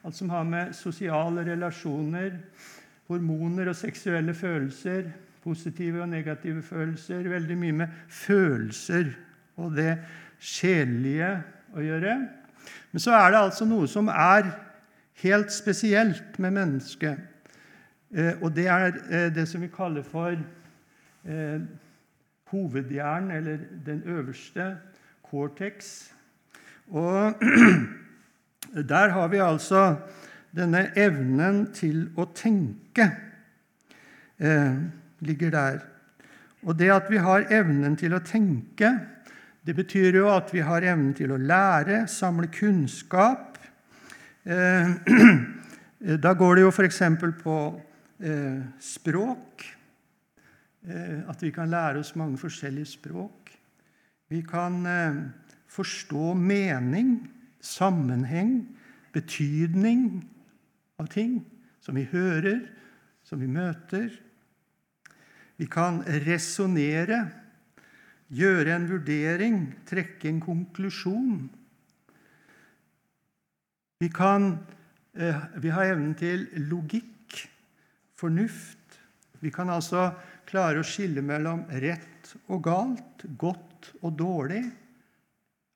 alt 0.04 0.16
som 0.16 0.30
har 0.34 0.46
med 0.48 0.72
sosiale 0.74 1.44
relasjoner, 1.46 2.32
hormoner 3.06 3.70
og 3.70 3.76
seksuelle 3.78 4.34
følelser, 4.34 5.12
positive 5.44 6.02
og 6.02 6.08
negative 6.08 6.62
følelser, 6.62 7.28
veldig 7.30 7.58
mye 7.60 7.76
med 7.84 7.98
følelser 8.08 9.12
og 9.60 9.76
det 9.76 9.92
sjelelige 10.40 11.30
å 11.76 11.84
gjøre. 11.84 12.16
Men 12.90 13.04
så 13.06 13.14
er 13.14 13.30
det 13.30 13.42
altså 13.44 13.68
noe 13.70 13.86
som 13.90 14.10
er 14.10 14.50
helt 15.22 15.52
spesielt 15.54 16.38
med 16.42 16.56
mennesket. 16.58 17.22
Eh, 18.10 18.34
og 18.42 18.50
det 18.56 18.66
er 18.66 18.88
eh, 19.04 19.30
det 19.34 19.46
som 19.50 19.62
vi 19.62 19.70
kaller 19.70 20.02
for 20.02 20.34
hovedhjernen, 22.52 23.30
eller 23.32 23.62
den 23.86 24.02
øverste 24.04 24.74
cortex. 25.30 26.10
Og 26.92 27.40
der 28.72 29.12
har 29.14 29.28
vi 29.28 29.42
altså 29.42 29.96
denne 30.54 30.86
evnen 30.96 31.66
til 31.74 32.06
å 32.16 32.28
tenke 32.34 33.08
eh, 34.38 34.76
ligger 35.24 35.50
der. 35.50 35.82
Og 36.64 36.78
det 36.78 36.90
at 36.94 37.10
vi 37.12 37.20
har 37.20 37.46
evnen 37.52 37.96
til 38.00 38.14
å 38.16 38.22
tenke, 38.24 38.92
det 39.64 39.74
betyr 39.76 40.20
jo 40.20 40.28
at 40.32 40.52
vi 40.54 40.62
har 40.64 40.84
evnen 40.84 41.14
til 41.16 41.34
å 41.34 41.40
lære, 41.40 42.04
samle 42.10 42.50
kunnskap. 42.52 43.58
Eh, 44.44 44.92
da 46.24 46.34
går 46.36 46.56
det 46.56 46.66
jo 46.66 46.72
f.eks. 46.72 47.00
på 47.40 47.58
eh, 48.20 48.60
språk. 48.80 49.64
Eh, 50.84 51.20
at 51.28 51.44
vi 51.44 51.52
kan 51.52 51.72
lære 51.72 52.02
oss 52.04 52.14
mange 52.20 52.40
forskjellige 52.40 52.92
språk. 52.96 53.54
Vi 54.28 54.40
kan 54.44 54.80
forstå 55.70 56.32
mening, 56.34 57.16
sammenheng, 57.64 58.66
betydning 59.14 60.24
av 61.00 61.08
ting 61.12 61.40
som 61.82 61.96
vi 61.96 62.04
hører, 62.10 62.60
som 63.24 63.40
vi 63.40 63.48
møter. 63.50 64.12
Vi 65.56 65.66
kan 65.70 66.02
resonnere 66.26 67.24
gjøre 68.34 68.74
en 68.74 68.86
vurdering, 68.90 69.58
trekke 69.86 70.28
en 70.30 70.40
konklusjon. 70.42 71.44
Vi, 74.02 74.10
kan, 74.12 74.58
eh, 75.14 75.44
vi 75.62 75.70
har 75.70 75.94
evnen 75.94 76.14
til 76.18 76.48
logikk, 76.68 77.38
fornuft. 78.18 78.98
Vi 79.40 79.50
kan 79.52 79.70
altså 79.70 80.12
klare 80.48 80.80
å 80.80 80.86
skille 80.86 81.22
mellom 81.22 81.64
rett 81.68 82.34
og 82.48 82.64
galt, 82.64 83.24
godt 83.38 83.92
og 84.02 84.16
dårlig. 84.18 84.64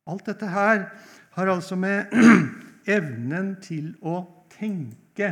Alt 0.09 0.31
dette 0.31 0.49
her 0.49 0.87
har 1.39 1.47
altså 1.47 1.77
med 1.79 2.11
evnen 2.99 3.53
til 3.63 3.93
å 4.03 4.21
tenke 4.51 5.31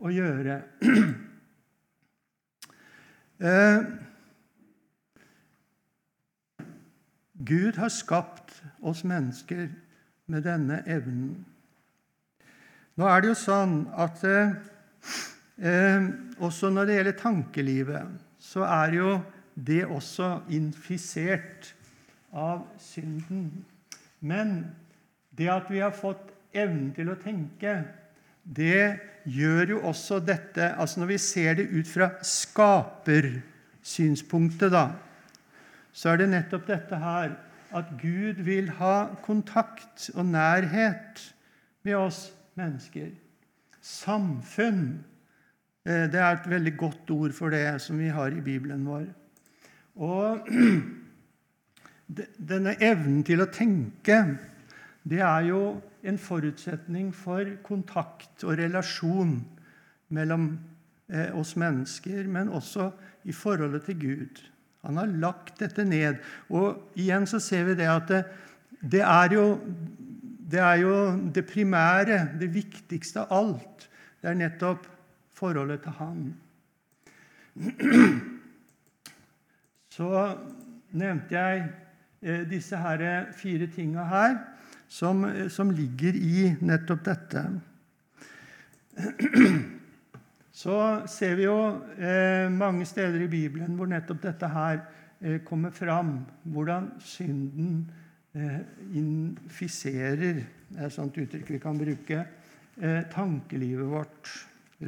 å 0.00 0.12
gjøre. 0.12 0.62
Eh, 3.40 3.78
Gud 7.40 7.78
har 7.80 7.88
skapt 7.88 8.58
oss 8.84 9.00
mennesker 9.08 9.62
med 10.28 10.44
denne 10.44 10.82
evnen. 10.84 11.38
Nå 13.00 13.08
er 13.08 13.24
det 13.24 13.30
jo 13.30 13.38
sånn 13.40 13.78
at 13.96 14.20
eh, 14.28 14.52
eh, 15.56 16.10
også 16.36 16.68
når 16.68 16.90
det 16.90 16.98
gjelder 16.98 17.18
tankelivet, 17.22 18.12
så 18.36 18.68
er 18.68 18.98
jo 18.98 19.16
det 19.56 19.86
også 19.88 20.34
infisert 20.52 21.72
av 22.36 22.66
synden. 22.76 23.48
Men 24.20 24.52
det 25.40 25.48
at 25.50 25.70
vi 25.72 25.78
har 25.80 25.90
fått 25.96 26.32
evnen 26.52 26.94
til 26.96 27.10
å 27.10 27.16
tenke, 27.20 27.84
det 28.44 28.98
gjør 29.28 29.70
jo 29.74 29.80
også 29.90 30.20
dette 30.24 30.76
altså 30.80 31.00
Når 31.00 31.08
vi 31.10 31.18
ser 31.20 31.54
det 31.58 31.66
ut 31.70 31.88
fra 31.88 32.10
skapersynspunktet, 32.24 34.72
da, 34.72 34.90
så 35.92 36.08
er 36.12 36.16
det 36.22 36.28
nettopp 36.32 36.66
dette 36.68 36.96
her 37.00 37.30
at 37.76 37.84
Gud 38.00 38.34
vil 38.46 38.70
ha 38.80 39.06
kontakt 39.22 40.10
og 40.14 40.26
nærhet 40.26 41.34
med 41.86 41.96
oss 41.96 42.32
mennesker. 42.58 43.10
Samfunn 43.80 45.04
Eh, 45.86 46.06
det 46.12 46.20
er 46.20 46.36
et 46.36 46.50
veldig 46.50 46.74
godt 46.76 47.10
ord 47.14 47.32
for 47.32 47.52
det 47.52 47.64
som 47.80 47.98
vi 47.98 48.10
har 48.12 48.34
i 48.34 48.42
Bibelen 48.44 48.84
vår. 48.86 49.06
Og 49.96 50.48
denne 52.52 52.74
evnen 52.84 53.22
til 53.24 53.40
å 53.40 53.48
tenke, 53.52 54.18
det 55.10 55.20
er 55.26 55.46
jo 55.48 55.62
en 56.06 56.18
forutsetning 56.18 57.10
for 57.14 57.48
kontakt 57.66 58.44
og 58.46 58.58
relasjon 58.60 59.40
mellom 60.14 60.52
eh, 61.10 61.34
oss 61.36 61.56
mennesker, 61.58 62.28
men 62.30 62.48
også 62.48 62.90
i 63.26 63.34
forholdet 63.34 63.88
til 63.88 63.98
Gud. 64.00 64.42
Han 64.86 64.96
har 64.96 65.10
lagt 65.22 65.58
dette 65.60 65.84
ned. 65.84 66.22
Og 66.48 66.94
igjen 66.98 67.26
så 67.28 67.40
ser 67.42 67.66
vi 67.68 67.74
det 67.80 67.88
at 67.90 68.08
det, 68.08 68.22
det, 68.80 69.02
er, 69.02 69.34
jo, 69.34 69.44
det 70.52 70.62
er 70.62 70.78
jo 70.84 70.94
det 71.34 71.44
primære, 71.50 72.22
det 72.40 72.52
viktigste 72.54 73.26
av 73.26 73.34
alt. 73.34 73.88
Det 74.22 74.30
er 74.30 74.38
nettopp 74.38 74.86
forholdet 75.36 75.82
til 75.84 75.98
Han. 75.98 76.22
Så 79.90 80.08
nevnte 80.94 81.34
jeg 81.34 81.66
eh, 82.22 82.46
disse 82.48 82.78
her 82.78 83.32
fire 83.36 83.66
tinga 83.74 84.06
her 84.06 84.38
som, 84.90 85.22
som 85.48 85.70
ligger 85.70 86.16
i 86.18 86.50
nettopp 86.60 87.04
dette. 87.06 87.44
Så 90.52 90.76
ser 91.08 91.36
vi 91.38 91.46
jo 91.46 91.56
eh, 91.94 92.50
mange 92.52 92.84
steder 92.88 93.22
i 93.22 93.30
Bibelen 93.30 93.78
hvor 93.78 93.88
nettopp 93.88 94.24
dette 94.26 94.50
her 94.50 94.82
eh, 95.22 95.38
kommer 95.46 95.70
fram. 95.70 96.18
Hvordan 96.42 96.90
synden 97.06 97.84
eh, 98.34 98.58
infiserer 98.98 100.42
er 100.42 100.84
et 100.88 100.94
sånt 100.94 101.16
uttrykk 101.22 101.54
vi 101.54 101.62
kan 101.62 101.78
bruke 101.78 102.20
eh, 102.82 103.02
tankelivet 103.14 103.88
vårt. 103.94 104.34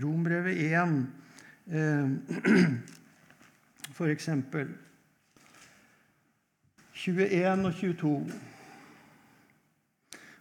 Rombrevet 0.02 0.60
1, 0.66 0.98
eh, 1.70 2.72
for 3.96 4.10
eksempel. 4.10 4.74
21 6.92 7.66
og 7.70 7.74
22. 7.74 8.16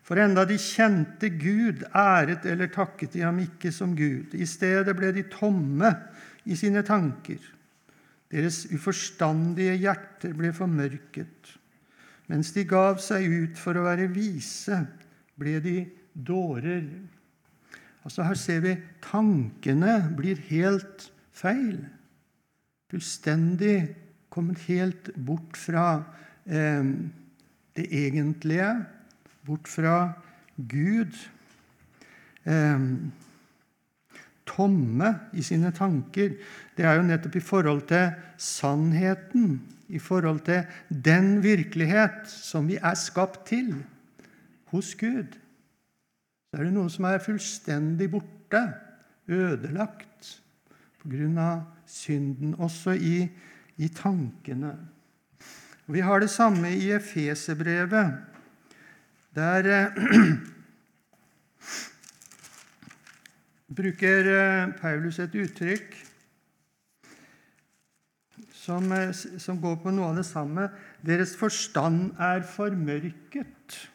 For 0.01 0.17
enda 0.17 0.43
de 0.49 0.57
kjente 0.57 1.29
Gud, 1.37 1.85
æret 1.93 2.45
eller 2.49 2.71
takket 2.73 3.13
de 3.13 3.23
ham 3.25 3.39
ikke 3.43 3.71
som 3.73 3.93
Gud. 3.95 4.33
I 4.33 4.47
stedet 4.49 4.95
ble 4.97 5.11
de 5.13 5.27
tomme 5.29 5.91
i 6.49 6.57
sine 6.57 6.81
tanker. 6.85 7.39
Deres 8.31 8.63
uforstandige 8.73 9.75
hjerter 9.83 10.33
ble 10.37 10.53
formørket. 10.55 11.55
Mens 12.31 12.53
de 12.55 12.63
gav 12.65 12.99
seg 13.03 13.27
ut 13.27 13.59
for 13.59 13.77
å 13.77 13.85
være 13.85 14.09
vise, 14.13 14.77
ble 15.37 15.57
de 15.63 15.77
dårer. 16.15 16.85
Altså 18.07 18.25
Her 18.25 18.39
ser 18.39 18.61
vi 18.63 18.77
tankene 19.03 19.97
blir 20.17 20.39
helt 20.49 21.09
feil. 21.35 21.77
Fullstendig 22.91 23.91
kommet 24.31 24.63
helt 24.69 25.11
bort 25.19 25.59
fra 25.59 26.01
eh, 26.47 26.87
det 27.75 27.85
egentlige 27.91 28.71
bort 29.45 29.67
fra 29.69 30.13
Gud. 30.57 31.17
Eh, 32.45 32.87
tomme 34.51 35.11
i 35.33 35.43
sine 35.45 35.71
tanker. 35.75 36.35
Det 36.75 36.85
er 36.85 36.97
jo 36.97 37.07
nettopp 37.07 37.37
i 37.37 37.43
forhold 37.43 37.85
til 37.89 38.11
sannheten, 38.41 39.61
i 39.89 39.99
forhold 39.99 40.39
til 40.47 40.63
den 40.89 41.41
virkelighet 41.43 42.27
som 42.31 42.67
vi 42.67 42.79
er 42.81 42.95
skapt 42.95 43.45
til 43.51 43.75
hos 44.71 44.95
Gud. 44.95 45.37
Så 46.51 46.59
er 46.59 46.67
det 46.67 46.73
noe 46.75 46.91
som 46.91 47.07
er 47.07 47.23
fullstendig 47.23 48.09
borte, 48.11 48.63
ødelagt, 49.31 50.41
av 51.01 51.61
synden, 51.87 52.55
også 52.59 52.93
i, 52.93 53.23
i 53.77 53.87
tankene. 53.87 54.75
Vi 55.87 55.99
har 55.99 56.19
det 56.19 56.29
samme 56.29 56.69
i 56.75 56.91
Efeserbrevet. 56.93 58.30
Der 59.35 59.65
eh, 59.65 59.91
bruker 63.75 64.25
eh, 64.27 64.73
Paulus 64.75 65.19
et 65.23 65.35
uttrykk 65.39 65.93
som, 68.51 68.91
eh, 68.91 69.13
som, 69.15 69.61
går 69.61 69.77
på 69.85 69.93
noe 69.95 70.09
av 70.11 70.17
det 70.19 70.25
samme. 70.27 70.67
Deres 70.99 71.31
forstand 71.39 72.11
er 72.19 72.43
formørket. 72.43 73.87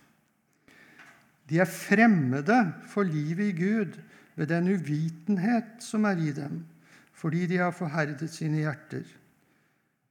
De 1.52 1.60
er 1.60 1.68
fremmede 1.68 2.72
for 2.88 3.04
livet 3.04 3.52
i 3.52 3.58
Gud 3.58 3.98
ved 4.40 4.48
den 4.48 4.72
uvitenhet 4.72 5.84
som 5.84 6.08
er 6.08 6.16
i 6.16 6.32
dem, 6.32 6.64
fordi 7.12 7.44
de 7.46 7.60
har 7.60 7.76
forherdet 7.76 8.30
sine 8.32 8.64
hjerter. 8.64 9.04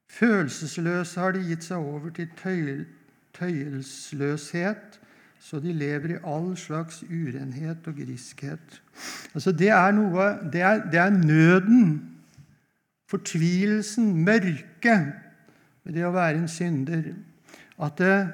Følelsesløse 0.05 1.19
har 1.19 1.33
de 1.33 1.41
gitt 1.49 1.65
seg 1.65 1.81
over 1.81 2.13
til 2.13 2.29
tøyelsløshet 3.33 5.01
så 5.45 5.60
de 5.62 5.73
lever 5.77 6.15
i 6.15 6.21
all 6.25 6.55
slags 6.58 7.03
urenhet 7.03 7.86
og 7.86 7.99
griskhet. 7.99 8.81
Altså 9.38 9.51
det 9.53 9.69
er 9.69 9.91
noe 9.93 10.29
det 10.53 10.63
er, 10.65 10.79
det 10.89 10.99
er 10.99 11.13
nøden, 11.13 11.91
fortvilelsen, 13.05 14.08
mørket 14.25 15.12
ved 15.86 15.93
det 15.93 16.08
å 16.08 16.15
være 16.15 16.39
en 16.41 16.49
synder. 16.49 17.12
At 17.77 17.99
det 18.01 18.10
er 18.10 18.31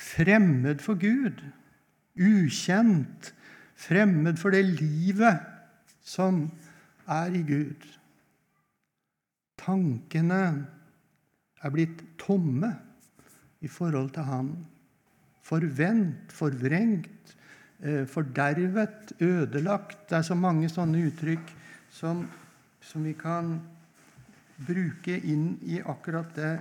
fremmed 0.00 0.82
for 0.82 0.98
Gud, 0.98 1.38
ukjent, 2.18 3.30
fremmed 3.78 4.40
for 4.40 4.50
det 4.50 4.64
livet 4.80 5.38
som 6.02 6.48
er 7.06 7.30
i 7.30 7.44
Gud. 7.46 7.86
Tankene 9.60 10.42
er 11.62 11.74
blitt 11.78 12.02
tomme 12.18 12.74
i 13.62 13.70
forhold 13.70 14.10
til 14.16 14.26
Han 14.26 14.52
forvent, 15.50 16.32
forvrengt, 16.32 17.34
eh, 17.82 18.06
fordervet, 18.06 19.12
ødelagt. 19.20 20.08
Det 20.10 20.18
er 20.18 20.22
så 20.22 20.34
mange 20.38 20.68
sånne 20.70 21.02
uttrykk 21.08 21.54
som, 21.90 22.22
som 22.80 23.04
vi 23.04 23.16
kan 23.18 23.56
bruke 24.66 25.16
inn 25.18 25.56
i 25.66 25.80
akkurat 25.80 26.30
det, 26.36 26.52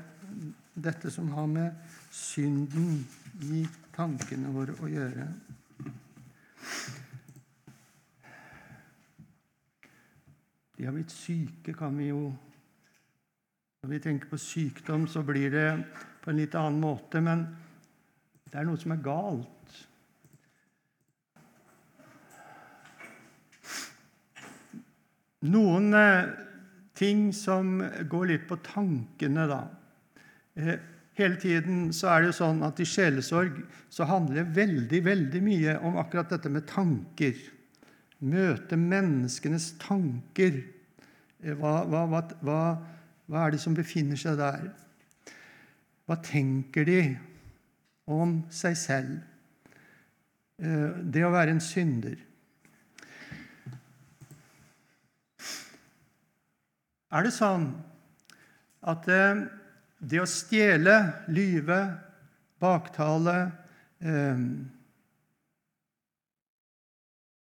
dette 0.73 1.11
som 1.11 1.29
har 1.35 1.47
med 1.51 1.95
synden 2.15 3.03
i 3.51 3.65
tankene 3.95 4.53
våre 4.55 4.77
å 4.79 4.89
gjøre. 4.89 5.27
De 10.79 10.85
har 10.87 10.95
blitt 10.95 11.11
syke, 11.11 11.73
kan 11.75 11.97
vi 11.97 12.13
jo 12.13 12.29
Når 13.79 13.89
vi 13.93 13.99
tenker 14.03 14.27
på 14.27 14.37
sykdom, 14.37 15.05
så 15.07 15.21
blir 15.23 15.53
det 15.53 15.67
på 16.19 16.33
en 16.33 16.35
litt 16.35 16.55
annen 16.59 16.81
måte. 16.83 17.21
men 17.23 17.45
det 18.49 18.57
er 18.57 18.65
noe 18.65 18.79
som 18.81 18.93
er 18.95 19.01
galt. 19.05 19.75
Noen 25.49 25.93
eh, 25.95 26.31
ting 26.97 27.29
som 27.35 27.77
går 28.11 28.25
litt 28.33 28.47
på 28.49 28.57
tankene, 28.65 29.45
da. 29.47 29.61
Eh, 30.59 30.81
hele 31.19 31.39
tiden 31.39 31.93
så 31.95 32.09
er 32.11 32.21
det 32.21 32.31
jo 32.31 32.39
sånn 32.41 32.59
at 32.67 32.81
i 32.81 32.87
sjelesorg 32.87 33.61
så 33.91 34.07
handler 34.09 34.41
det 34.41 34.57
veldig, 34.57 35.01
veldig 35.05 35.43
mye 35.45 35.77
om 35.85 36.01
akkurat 36.01 36.33
dette 36.33 36.51
med 36.51 36.67
tanker. 36.67 37.37
Møte 38.19 38.75
menneskenes 38.75 39.71
tanker. 39.79 40.59
Eh, 41.39 41.55
hva, 41.55 41.85
hva, 41.87 42.03
hva, 42.43 42.59
hva 43.29 43.45
er 43.45 43.55
det 43.55 43.63
som 43.63 43.77
befinner 43.77 44.19
seg 44.19 44.41
der? 44.41 44.71
Hva 46.09 46.17
tenker 46.25 46.89
de? 46.89 47.01
Om 48.09 48.39
seg 48.53 48.77
selv. 48.77 49.19
Eh, 50.59 50.97
det 51.13 51.23
å 51.23 51.31
være 51.33 51.55
en 51.55 51.63
synder. 51.63 52.17
Er 57.09 57.25
det 57.25 57.31
sånn 57.33 57.71
at 58.89 59.07
eh, 59.09 59.45
det 59.99 60.19
å 60.21 60.27
stjele, 60.29 60.97
lyve, 61.31 61.79
baktale 62.59 63.39
eh, 64.03 64.43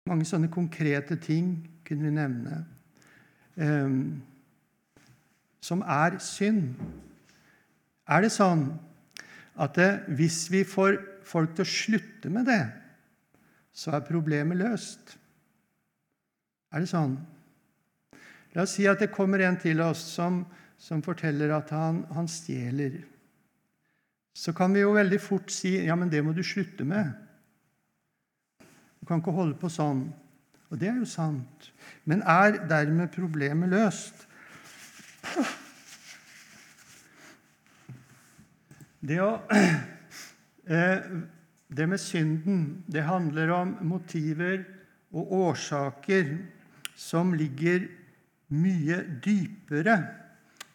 Mange 0.05 0.27
sånne 0.29 0.50
konkrete 0.53 1.16
ting 1.16 1.55
kunne 1.88 2.05
vi 2.05 2.11
nevne. 2.12 2.59
Som 5.64 5.81
er 5.81 6.18
synd. 6.20 6.74
Er 8.05 8.20
det 8.20 8.29
sånn 8.35 8.66
at 9.54 9.76
det, 9.78 9.90
hvis 10.18 10.46
vi 10.50 10.64
får 10.66 10.98
folk 11.24 11.54
til 11.54 11.64
å 11.64 11.70
slutte 11.70 12.30
med 12.32 12.48
det, 12.50 12.62
så 13.74 13.94
er 13.94 14.06
problemet 14.06 14.58
løst. 14.58 15.16
Er 16.74 16.82
det 16.82 16.90
sånn? 16.90 17.16
La 18.54 18.64
oss 18.64 18.76
si 18.76 18.86
at 18.90 19.02
det 19.02 19.12
kommer 19.14 19.42
en 19.42 19.58
til 19.58 19.82
oss 19.82 20.02
som, 20.14 20.42
som 20.78 21.02
forteller 21.02 21.50
at 21.56 21.72
han, 21.74 22.02
han, 22.14 22.30
stjeler. 22.30 23.00
Så 24.34 24.54
kan 24.54 24.74
vi 24.74 24.82
jo 24.82 24.94
veldig 24.94 25.20
fort 25.22 25.50
si 25.54 25.76
ja, 25.86 25.96
men 25.98 26.10
det 26.10 26.22
må 26.26 26.34
du 26.34 26.42
slutte 26.46 26.86
med. 26.86 27.10
Du 28.98 29.06
kan 29.06 29.22
ikke 29.22 29.34
holde 29.34 29.58
på 29.58 29.70
sånn. 29.70 30.06
Og 30.70 30.78
det 30.80 30.90
er 30.90 30.98
jo 30.98 31.06
sant. 31.06 31.70
Men 32.08 32.22
er 32.26 32.62
dermed 32.70 33.12
problemet 33.14 33.70
løst? 33.70 34.26
Det, 39.04 39.18
å, 39.20 39.36
eh, 40.76 41.00
det 41.68 41.86
med 41.90 42.00
synden, 42.00 42.84
det 42.88 43.04
handler 43.04 43.50
om 43.52 43.74
motiver 43.84 44.62
og 45.12 45.32
årsaker 45.50 46.30
som 46.96 47.34
ligger 47.36 47.84
mye 48.54 49.02
dypere. 49.24 49.98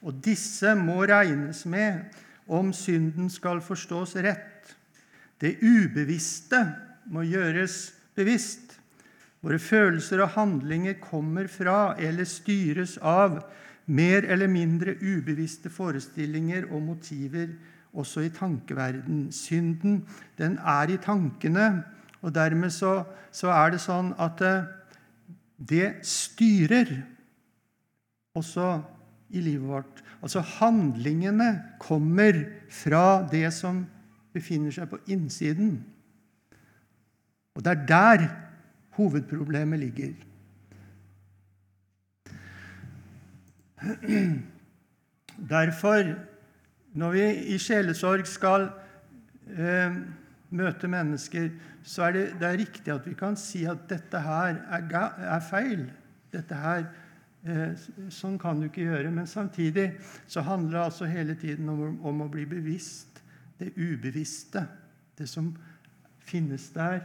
Og 0.05 0.19
disse 0.23 0.75
må 0.77 1.01
regnes 1.09 1.63
med 1.65 2.19
om 2.49 2.69
synden 2.73 3.31
skal 3.33 3.63
forstås 3.65 4.15
rett. 4.21 4.75
Det 5.41 5.55
ubevisste 5.63 6.61
må 7.09 7.23
gjøres 7.25 7.79
bevisst. 8.17 8.75
Våre 9.41 9.57
følelser 9.63 10.21
og 10.21 10.35
handlinger 10.35 10.99
kommer 11.01 11.47
fra 11.49 11.95
eller 11.97 12.27
styres 12.27 12.97
av 13.01 13.39
mer 13.89 14.27
eller 14.29 14.51
mindre 14.51 14.97
ubevisste 15.01 15.71
forestillinger 15.73 16.67
og 16.69 16.83
motiver 16.91 17.55
også 17.93 18.25
i 18.25 18.33
tankeverden. 18.33 19.31
Synden 19.31 20.03
den 20.37 20.57
er 20.57 20.91
i 20.93 20.97
tankene, 21.01 21.83
og 22.21 22.35
dermed 22.35 22.69
så, 22.75 23.03
så 23.31 23.51
er 23.53 23.73
det 23.73 23.81
sånn 23.83 24.13
at 24.19 24.41
eh, 24.45 24.67
det 25.59 26.05
styrer 26.07 26.91
også 28.37 28.81
i 29.29 29.41
livet 29.43 29.67
vårt. 29.67 30.03
Altså 30.21 30.39
handlingene 30.43 31.49
kommer 31.79 32.43
fra 32.71 33.27
det 33.31 33.53
som 33.55 33.85
befinner 34.35 34.71
seg 34.73 34.89
på 34.91 34.99
innsiden. 35.11 35.77
Og 37.55 37.63
det 37.65 37.71
er 37.71 37.85
der 37.87 38.27
hovedproblemet 38.99 39.79
ligger. 39.79 40.13
Derfor, 45.49 46.15
når 46.93 47.11
vi 47.11 47.25
i 47.53 47.57
sjelesorg 47.61 48.25
skal 48.27 48.69
eh, 49.53 49.97
møte 50.49 50.89
mennesker, 50.89 51.51
så 51.83 52.07
er 52.07 52.15
det, 52.15 52.23
det 52.39 52.47
er 52.47 52.59
riktig 52.61 52.93
at 52.93 53.05
vi 53.07 53.13
kan 53.17 53.37
si 53.39 53.63
at 53.69 53.85
dette 53.89 54.21
her 54.23 54.57
er, 54.77 54.89
er 55.35 55.43
feil. 55.45 55.85
Dette 56.33 56.57
her, 56.57 56.87
eh, 57.45 57.75
Sånn 58.13 58.39
kan 58.41 58.59
du 58.59 58.67
ikke 58.67 58.87
gjøre. 58.87 59.11
Men 59.13 59.29
samtidig 59.29 59.91
så 60.27 60.43
handler 60.45 60.79
det 60.79 60.85
altså 60.85 61.09
hele 61.09 61.37
tiden 61.39 61.69
om, 61.69 61.99
om 62.05 62.25
å 62.25 62.31
bli 62.31 62.45
bevisst 62.49 63.21
det 63.59 63.73
ubevisste. 63.77 64.65
Det 65.17 65.27
som 65.29 65.53
finnes 66.25 66.69
der 66.73 67.03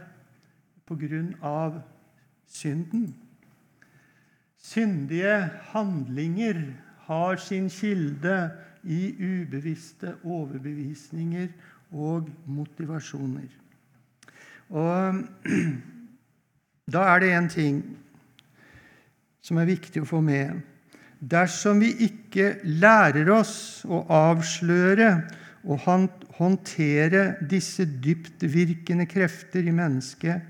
på 0.85 0.97
grunn 0.99 1.33
av 1.45 1.81
synden. 2.49 3.13
Syndige 4.61 5.49
handlinger 5.73 6.61
har 7.05 7.37
sin 7.37 7.69
kilde 7.69 8.37
i 8.85 9.15
ubevisste 9.17 10.15
overbevisninger 10.23 11.49
og 11.91 12.29
motivasjoner. 12.45 13.49
Og 14.69 15.21
Da 16.85 17.01
er 17.15 17.21
det 17.23 17.31
én 17.33 17.47
ting 17.49 17.77
som 19.41 19.57
er 19.57 19.65
viktig 19.65 20.03
å 20.03 20.09
få 20.09 20.19
med. 20.21 20.59
Dersom 21.17 21.79
vi 21.81 21.89
ikke 22.05 22.59
lærer 22.61 23.31
oss 23.33 23.81
å 23.89 24.03
avsløre 24.13 25.09
og 25.65 25.81
håndtere 26.37 27.23
disse 27.49 27.87
dyptvirkende 27.89 29.07
krefter 29.09 29.65
i 29.65 29.73
mennesket, 29.73 30.43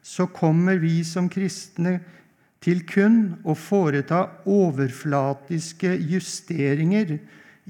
så 0.00 0.24
kommer 0.32 0.80
vi 0.80 1.02
som 1.04 1.28
kristne 1.28 1.98
til 2.62 2.80
kun 2.88 3.36
å 3.44 3.52
foreta 3.58 4.24
overflatiske 4.48 5.92
justeringer 6.08 7.18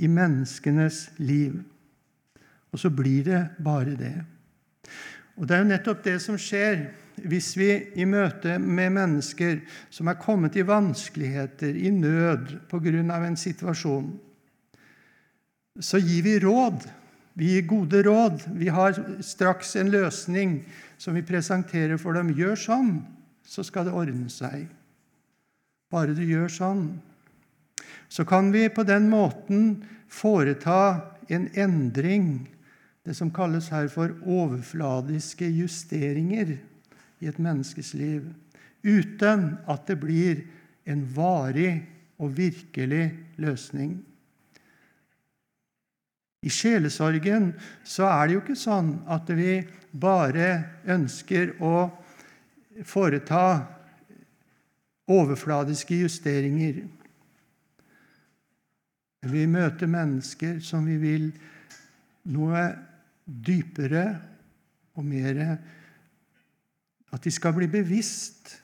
i 0.03 0.09
menneskenes 0.11 1.05
liv. 1.23 1.61
Og 2.73 2.81
så 2.81 2.91
blir 2.91 3.25
det 3.25 3.43
bare 3.63 3.95
det. 3.97 4.17
Og 5.37 5.47
Det 5.47 5.57
er 5.57 5.63
jo 5.63 5.71
nettopp 5.71 6.03
det 6.05 6.19
som 6.23 6.39
skjer 6.39 6.83
hvis 7.29 7.53
vi 7.57 7.71
i 8.01 8.07
møte 8.09 8.57
med 8.59 8.95
mennesker 8.97 9.61
som 9.93 10.09
er 10.09 10.21
kommet 10.21 10.57
i 10.57 10.65
vanskeligheter, 10.67 11.77
i 11.77 11.91
nød 11.91 12.69
pga. 12.71 13.27
en 13.27 13.37
situasjon, 13.37 14.19
så 15.81 15.99
gir 15.99 16.23
vi 16.23 16.39
råd. 16.39 16.89
Vi 17.35 17.47
gir 17.55 17.67
gode 17.67 18.03
råd. 18.03 18.43
Vi 18.55 18.69
har 18.69 18.93
straks 19.21 19.77
en 19.77 19.91
løsning 19.91 20.65
som 20.99 21.15
vi 21.15 21.23
presenterer 21.23 21.97
for 21.97 22.13
dem. 22.13 22.35
Gjør 22.37 22.57
sånn, 22.57 23.07
så 23.45 23.65
skal 23.65 23.85
det 23.85 23.93
ordne 23.93 24.29
seg. 24.31 24.69
Bare 25.91 26.15
du 26.15 26.23
gjør 26.25 26.49
sånn. 26.49 27.01
Så 28.13 28.25
kan 28.29 28.51
vi 28.53 28.69
på 28.69 28.85
den 28.85 29.09
måten 29.09 29.87
foreta 30.13 31.01
en 31.33 31.49
endring 31.57 32.51
det 33.03 33.15
som 33.17 33.33
kalles 33.35 33.71
her 33.73 33.89
for 33.91 34.13
overfladiske 34.29 35.49
justeringer 35.57 36.59
i 37.23 37.31
et 37.31 37.41
menneskes 37.41 37.95
liv, 37.97 38.29
uten 38.85 39.57
at 39.71 39.89
det 39.89 39.97
blir 40.03 40.45
en 40.85 41.07
varig 41.17 41.81
og 42.21 42.37
virkelig 42.37 43.09
løsning. 43.41 43.97
I 46.43 46.51
sjelesorgen 46.51 47.53
så 47.87 48.07
er 48.11 48.27
det 48.27 48.37
jo 48.37 48.45
ikke 48.45 48.59
sånn 48.59 48.97
at 49.11 49.31
vi 49.39 49.61
bare 49.91 50.49
ønsker 50.91 51.57
å 51.63 51.87
foreta 52.87 53.45
overfladiske 55.11 56.03
justeringer. 56.03 56.83
Vi 59.31 59.45
møter 59.47 59.87
mennesker 59.87 60.59
som 60.65 60.87
vi 60.89 60.97
vil 60.99 61.29
noe 62.35 62.65
dypere 63.27 64.07
og 64.99 65.07
mer 65.07 65.41
At 67.13 67.23
de 67.23 67.31
skal 67.31 67.55
bli 67.55 67.69
bevisst 67.71 68.57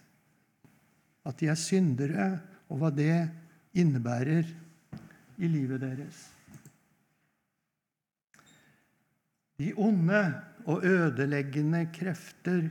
at 1.29 1.37
de 1.41 1.51
er 1.53 1.59
syndere, 1.61 2.29
og 2.73 2.81
hva 2.81 2.89
det 2.89 3.29
innebærer 3.77 4.49
i 5.39 5.49
livet 5.51 5.83
deres. 5.83 6.23
De 9.59 9.73
onde 9.77 10.23
og 10.65 10.85
ødeleggende 10.87 11.83
krefter 11.93 12.69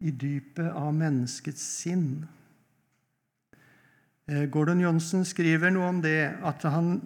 i 0.00 0.12
dypet 0.12 0.68
av 0.68 0.92
menneskets 0.96 1.62
sinn. 1.80 2.26
Eh, 4.26 4.46
Gordon 4.50 4.80
Johnsen 4.82 5.22
skriver 5.26 5.70
noe 5.70 5.86
om 5.92 6.00
det, 6.02 6.32
at 6.42 6.64
han 6.66 6.96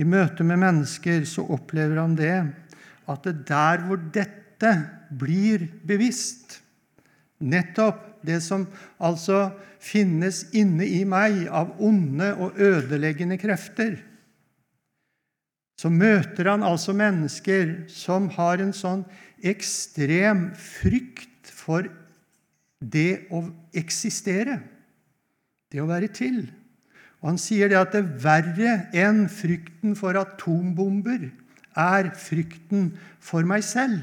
i 0.00 0.06
møte 0.08 0.44
med 0.46 0.62
mennesker 0.62 1.26
så 1.28 1.44
opplever 1.52 1.98
han 2.00 2.14
det 2.16 2.36
at 3.12 3.26
det 3.26 3.42
der 3.50 3.82
hvor 3.84 4.00
dette 4.14 4.70
blir 5.20 5.66
bevisst, 5.84 6.62
nettopp 7.42 8.22
det 8.24 8.38
som 8.40 8.64
altså 9.02 9.50
finnes 9.82 10.46
inne 10.56 10.86
i 10.86 11.02
meg 11.04 11.42
av 11.50 11.74
onde 11.82 12.30
og 12.38 12.56
ødeleggende 12.62 13.36
krefter, 13.42 13.98
så 15.76 15.90
møter 15.90 16.46
han 16.52 16.62
altså 16.62 16.94
mennesker 16.94 17.90
som 17.90 18.30
har 18.38 18.62
en 18.62 18.72
sånn 18.72 19.02
ekstrem 19.42 20.52
frykt 20.54 21.50
for 21.50 21.90
det 22.78 23.26
å 23.34 23.42
eksistere, 23.76 24.60
det 25.74 25.82
å 25.82 25.90
være 25.90 26.12
til. 26.14 26.44
Og 27.22 27.30
Han 27.30 27.38
sier 27.38 27.70
det 27.70 27.78
at 27.78 27.94
det 27.94 28.02
er 28.02 28.14
verre 28.24 28.72
enn 28.98 29.24
frykten 29.30 29.94
for 29.98 30.18
atombomber 30.18 31.30
er 31.78 32.10
frykten 32.18 32.90
for 33.22 33.46
meg 33.48 33.64
selv 33.64 34.02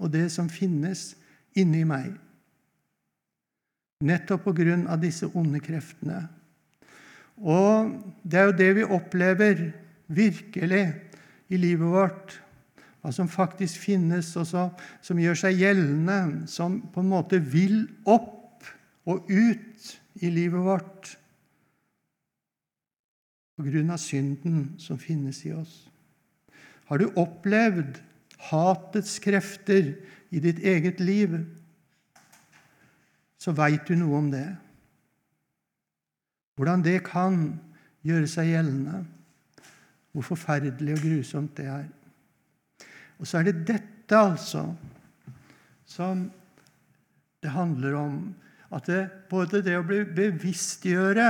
og 0.00 0.12
det 0.12 0.28
som 0.32 0.48
finnes 0.52 1.14
inni 1.58 1.82
meg. 1.88 2.12
Nettopp 4.04 4.46
på 4.46 4.54
grunn 4.56 4.86
av 4.88 5.00
disse 5.02 5.28
onde 5.36 5.60
kreftene. 5.60 6.22
Og 7.40 7.90
det 8.24 8.38
er 8.40 8.46
jo 8.48 8.56
det 8.56 8.70
vi 8.78 8.86
opplever 8.96 9.66
virkelig 10.08 10.84
i 11.52 11.60
livet 11.60 11.92
vårt. 11.92 12.36
Hva 13.00 13.12
som 13.16 13.28
faktisk 13.32 13.80
finnes, 13.80 14.34
og 14.36 14.48
som 14.48 15.20
gjør 15.20 15.38
seg 15.42 15.60
gjeldende, 15.60 16.48
som 16.52 16.78
på 16.92 17.00
en 17.00 17.12
måte 17.12 17.40
vil 17.40 17.86
opp 18.04 18.68
og 19.08 19.28
ut 19.32 19.92
i 20.20 20.32
livet 20.32 20.64
vårt 20.64 21.14
på 23.60 23.66
grunn 23.68 23.92
av 23.92 24.00
synden 24.00 24.70
som 24.80 24.96
finnes 24.96 25.42
i 25.44 25.52
oss. 25.52 25.84
Har 26.88 26.98
du 26.98 27.10
opplevd 27.20 27.98
hatets 28.48 29.18
krefter 29.20 29.92
i 30.32 30.40
ditt 30.40 30.62
eget 30.64 31.02
liv, 31.02 31.34
så 33.36 33.52
veit 33.56 33.84
du 33.84 33.98
noe 34.00 34.16
om 34.16 34.30
det. 34.32 34.46
Hvordan 36.56 36.84
det 36.84 37.02
kan 37.04 37.36
gjøre 38.06 38.28
seg 38.32 38.48
gjeldende. 38.54 39.04
Hvor 40.10 40.24
forferdelig 40.32 40.96
og 40.96 41.04
grusomt 41.04 41.52
det 41.60 41.68
er. 41.70 41.86
Og 43.20 43.28
så 43.28 43.38
er 43.40 43.50
det 43.50 43.68
dette, 43.68 44.16
altså, 44.16 44.64
som 45.84 46.24
det 47.44 47.52
handler 47.52 48.00
om. 48.00 48.20
At 48.72 48.88
det, 48.88 49.04
både 49.28 49.60
det 49.66 49.76
å 49.76 49.84
bli 49.84 50.00
bevisstgjøre 50.16 51.28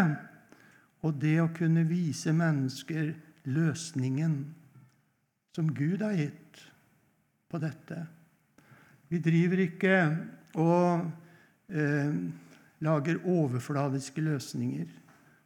og 1.00 1.16
det 1.20 1.36
å 1.40 1.50
kunne 1.56 1.86
vise 1.88 2.32
mennesker 2.36 3.14
løsningen 3.48 4.40
som 5.56 5.70
Gud 5.74 6.02
har 6.04 6.14
gitt 6.18 6.60
på 7.50 7.60
dette. 7.62 8.04
Vi 9.10 9.18
driver 9.22 9.64
ikke 9.64 9.94
og 10.60 11.08
eh, 11.72 12.12
lager 12.84 13.24
overfladiske 13.26 14.22
løsninger 14.22 14.86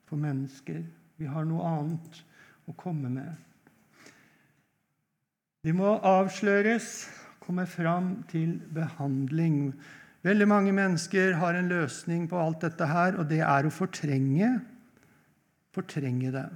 for 0.09 0.21
mennesker. 0.21 0.83
Vi 1.17 1.31
har 1.31 1.47
noe 1.49 1.64
annet 1.71 2.21
å 2.69 2.75
komme 2.77 3.11
med. 3.12 3.33
De 5.64 5.73
må 5.73 5.95
avsløres, 6.05 7.07
komme 7.40 7.64
fram 7.69 8.19
til 8.29 8.59
behandling. 8.75 9.73
Veldig 10.25 10.49
mange 10.49 10.75
mennesker 10.77 11.38
har 11.40 11.57
en 11.57 11.71
løsning 11.73 12.27
på 12.29 12.37
alt 12.40 12.67
dette 12.67 12.88
her, 12.88 13.17
og 13.21 13.29
det 13.31 13.40
er 13.45 13.64
å 13.64 13.73
fortrenge, 13.73 14.51
fortrenge 15.75 16.33
det. 16.35 16.47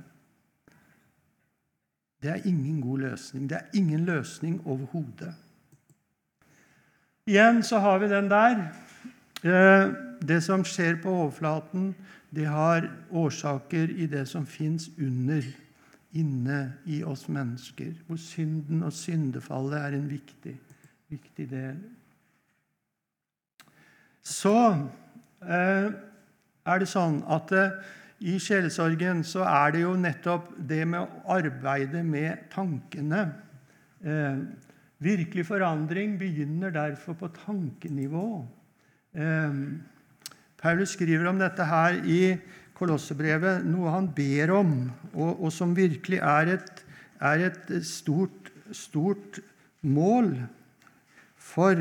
Det 2.23 2.31
er 2.31 2.47
ingen 2.51 2.81
god 2.83 2.99
løsning. 2.99 3.47
Det 3.51 3.59
er 3.59 3.79
ingen 3.79 4.05
løsning 4.07 4.59
overhodet. 4.67 5.35
Igjen 7.29 7.63
så 7.63 7.79
har 7.79 7.99
vi 7.99 8.09
den 8.09 8.31
der. 8.31 8.63
Eh, 9.45 9.93
det 10.29 10.43
som 10.43 10.65
skjer 10.65 10.97
på 11.03 11.13
overflaten, 11.13 11.95
det 12.35 12.47
har 12.47 12.89
årsaker 13.11 13.93
i 13.95 14.07
det 14.07 14.27
som 14.29 14.47
fins 14.47 14.89
under, 14.99 15.45
inne 16.13 16.73
i 16.87 17.03
oss 17.05 17.29
mennesker, 17.29 17.93
hvor 18.07 18.17
synden 18.17 18.83
og 18.83 18.93
syndefallet 18.93 19.79
er 19.79 19.97
en 19.99 20.09
viktig, 20.11 20.57
viktig 21.09 21.51
del. 21.51 21.77
Så 24.25 24.57
eh, 25.45 25.93
er 26.67 26.81
det 26.81 26.89
sånn 26.89 27.21
at 27.29 27.53
eh, 27.53 27.77
i 28.19 28.39
sjelesorgen 28.43 29.23
så 29.27 29.45
er 29.47 29.75
det 29.75 29.85
jo 29.85 29.93
nettopp 29.99 30.51
det 30.71 30.83
med 30.91 31.05
å 31.05 31.37
arbeide 31.39 32.03
med 32.03 32.49
tankene. 32.51 33.29
Eh, 34.03 34.41
virkelig 35.03 35.47
forandring 35.47 36.17
begynner 36.19 36.75
derfor 36.75 37.15
på 37.21 37.31
tankenivå. 37.45 38.43
Eh, 39.15 39.61
Paulus 40.59 40.97
skriver 40.97 41.31
om 41.31 41.39
dette 41.39 41.67
her 41.67 42.01
i 42.03 42.23
Kolossebrevet, 42.79 43.65
noe 43.67 43.91
han 43.91 44.11
ber 44.15 44.53
om, 44.55 44.75
og, 45.15 45.39
og 45.39 45.55
som 45.55 45.75
virkelig 45.75 46.21
er 46.23 46.53
et, 46.59 46.85
er 47.19 47.49
et 47.49 47.73
stort, 47.87 48.53
stort 48.75 49.41
mål 49.83 50.35
for 51.43 51.81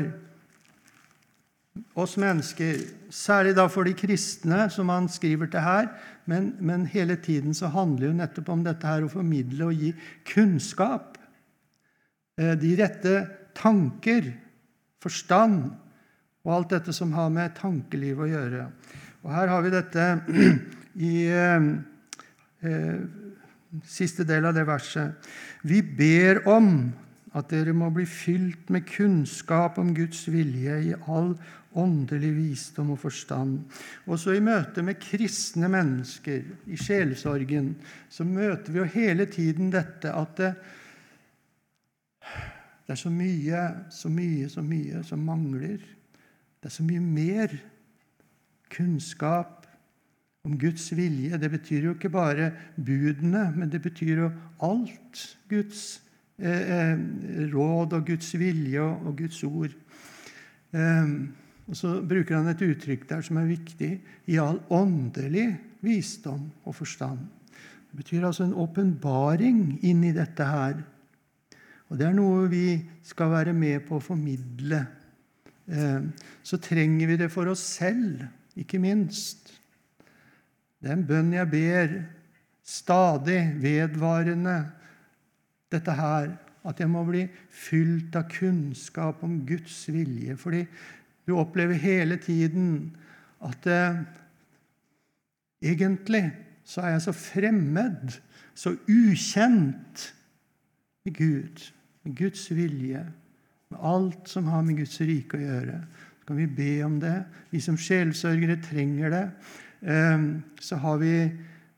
oss 1.98 2.16
mennesker, 2.18 2.80
særlig 3.14 3.54
da 3.56 3.66
for 3.70 3.86
de 3.86 3.94
kristne, 3.94 4.66
som 4.70 4.90
han 4.90 5.08
skriver 5.10 5.50
til 5.50 5.62
her. 5.62 5.90
Men, 6.28 6.50
men, 6.60 6.84
hele 6.92 7.16
tiden 7.16 7.54
så 7.56 7.70
handler 7.72 8.10
jo 8.10 8.18
nettopp 8.18 8.50
om 8.52 8.64
dette 8.66 8.88
her 8.88 9.06
å 9.06 9.12
formidle 9.12 9.70
og 9.70 9.80
gi 9.80 9.94
kunnskap. 10.28 11.16
Eh, 12.36 12.52
de 12.60 12.74
rette 12.76 13.14
tanker, 13.56 14.28
forstand 15.02 15.70
og 16.44 16.52
alt 16.54 16.74
dette 16.76 16.92
som 16.96 17.14
har 17.16 17.30
med 17.32 17.56
tankeliv 17.56 18.20
å 18.20 18.28
gjøre. 18.28 18.66
Og 19.24 19.32
Her 19.34 19.52
har 19.54 19.64
vi 19.64 19.72
dette 19.72 20.06
i 21.10 21.14
eh, 21.32 21.68
eh, 22.60 23.00
siste 23.88 24.26
del 24.28 24.48
av 24.48 24.56
det 24.56 24.66
verset. 24.68 25.30
Vi 25.64 25.80
ber 25.82 26.44
om 26.48 26.90
at 27.36 27.50
dere 27.52 27.74
må 27.76 27.90
bli 27.94 28.06
fylt 28.08 28.70
med 28.72 28.86
kunnskap 28.88 29.78
om 29.80 29.94
Guds 29.96 30.26
vilje 30.28 30.76
i 30.90 30.94
all 31.08 31.34
åndelig 31.76 32.30
visdom 32.36 32.94
og 32.94 33.00
forstand. 33.02 33.58
Også 34.06 34.32
i 34.34 34.42
møte 34.44 34.82
med 34.82 35.00
kristne 35.02 35.68
mennesker, 35.72 36.46
i 36.66 36.78
sjelesorgen, 36.80 37.74
så 38.08 38.24
møter 38.24 38.72
vi 38.72 38.80
jo 38.80 38.88
hele 38.94 39.28
tiden 39.30 39.72
dette 39.74 40.12
at 40.12 40.36
det, 40.40 40.52
det 42.88 42.94
er 42.94 43.00
så 43.02 43.12
mye, 43.12 43.62
så 43.92 44.08
mye, 44.08 44.48
så 44.48 44.64
mye 44.64 45.02
som 45.04 45.24
mangler. 45.24 45.82
Det 46.58 46.70
er 46.70 46.74
så 46.74 46.86
mye 46.86 47.04
mer 47.04 47.52
kunnskap 48.72 49.66
om 50.48 50.56
Guds 50.58 50.88
vilje. 50.96 51.36
Det 51.38 51.50
betyr 51.52 51.84
jo 51.84 51.94
ikke 51.96 52.10
bare 52.12 52.52
budene, 52.76 53.50
men 53.56 53.68
det 53.68 53.82
betyr 53.84 54.22
jo 54.24 54.30
alt 54.64 55.24
Guds 55.50 56.00
eh, 56.38 56.72
eh 56.72 57.52
råd 57.52 57.92
og 57.92 58.06
Guds 58.06 58.32
vilje 58.38 58.80
og, 58.80 59.06
og 59.06 59.18
Guds 59.18 59.42
ord. 59.44 59.76
Eh, 60.72 61.12
og 61.68 61.76
Så 61.76 61.98
bruker 62.00 62.38
han 62.38 62.48
et 62.48 62.62
uttrykk 62.64 63.08
der 63.10 63.24
som 63.24 63.40
er 63.40 63.50
viktig 63.50 63.90
i 64.26 64.38
all 64.40 64.60
åndelig 64.72 65.50
visdom 65.84 66.48
og 66.64 66.74
forstand. 66.74 67.20
Det 67.88 68.00
betyr 68.00 68.24
altså 68.24 68.46
en 68.46 68.56
åpenbaring 68.56 69.78
inn 69.84 70.04
i 70.04 70.14
dette 70.16 70.44
her. 70.44 70.80
Og 71.88 72.00
det 72.00 72.08
er 72.08 72.16
noe 72.16 72.48
vi 72.52 72.80
skal 73.04 73.32
være 73.32 73.54
med 73.56 73.84
på 73.88 73.96
å 73.96 74.04
formidle. 74.04 74.82
Eh, 75.68 76.08
så 76.42 76.60
trenger 76.60 77.12
vi 77.12 77.20
det 77.20 77.30
for 77.32 77.48
oss 77.52 77.64
selv, 77.78 78.24
ikke 78.56 78.80
minst. 78.80 79.52
Det 80.80 80.90
er 80.90 80.96
en 80.96 81.06
bønn 81.08 81.32
jeg 81.36 81.50
ber 81.52 81.96
stadig, 82.68 83.40
vedvarende, 83.60 84.58
dette 85.72 85.96
her. 85.96 86.30
At 86.68 86.80
jeg 86.82 86.90
må 86.90 87.04
bli 87.06 87.22
fylt 87.54 88.16
av 88.18 88.26
kunnskap 88.28 89.22
om 89.24 89.38
Guds 89.48 89.86
vilje. 89.88 90.34
Fordi 90.36 90.64
du 91.28 91.34
opplever 91.36 91.76
hele 91.76 92.16
tiden 92.16 92.96
at 93.44 93.66
eh, 93.68 94.00
egentlig 95.60 96.24
så 96.68 96.84
er 96.84 96.94
jeg 96.94 97.04
så 97.04 97.12
fremmed, 97.16 98.14
så 98.56 98.74
ukjent 98.88 100.04
med 101.04 101.14
Gud, 101.16 101.62
med 102.04 102.16
Guds 102.16 102.46
vilje, 102.50 103.02
med 103.68 103.84
alt 103.84 104.28
som 104.28 104.48
har 104.48 104.64
med 104.64 104.80
Guds 104.80 104.96
rike 105.00 105.36
å 105.36 105.42
gjøre. 105.42 105.78
Så 106.20 106.28
kan 106.28 106.40
vi 106.40 106.48
be 106.58 106.72
om 106.84 106.96
det. 107.00 107.16
Vi 107.52 107.60
som 107.64 107.76
sjelsørgere 107.80 108.58
trenger 108.64 109.12
det. 109.12 109.24
Eh, 109.84 110.24
så 110.60 110.96
vi, 111.00 111.12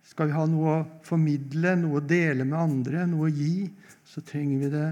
skal 0.06 0.30
vi 0.30 0.38
ha 0.38 0.46
noe 0.50 0.76
å 0.76 0.86
formidle, 1.06 1.74
noe 1.78 1.98
å 1.98 2.06
dele 2.06 2.46
med 2.46 2.58
andre, 2.58 3.02
noe 3.10 3.28
å 3.28 3.34
gi, 3.34 3.66
så 4.06 4.22
trenger 4.26 4.64
vi 4.64 4.72
det 4.74 4.88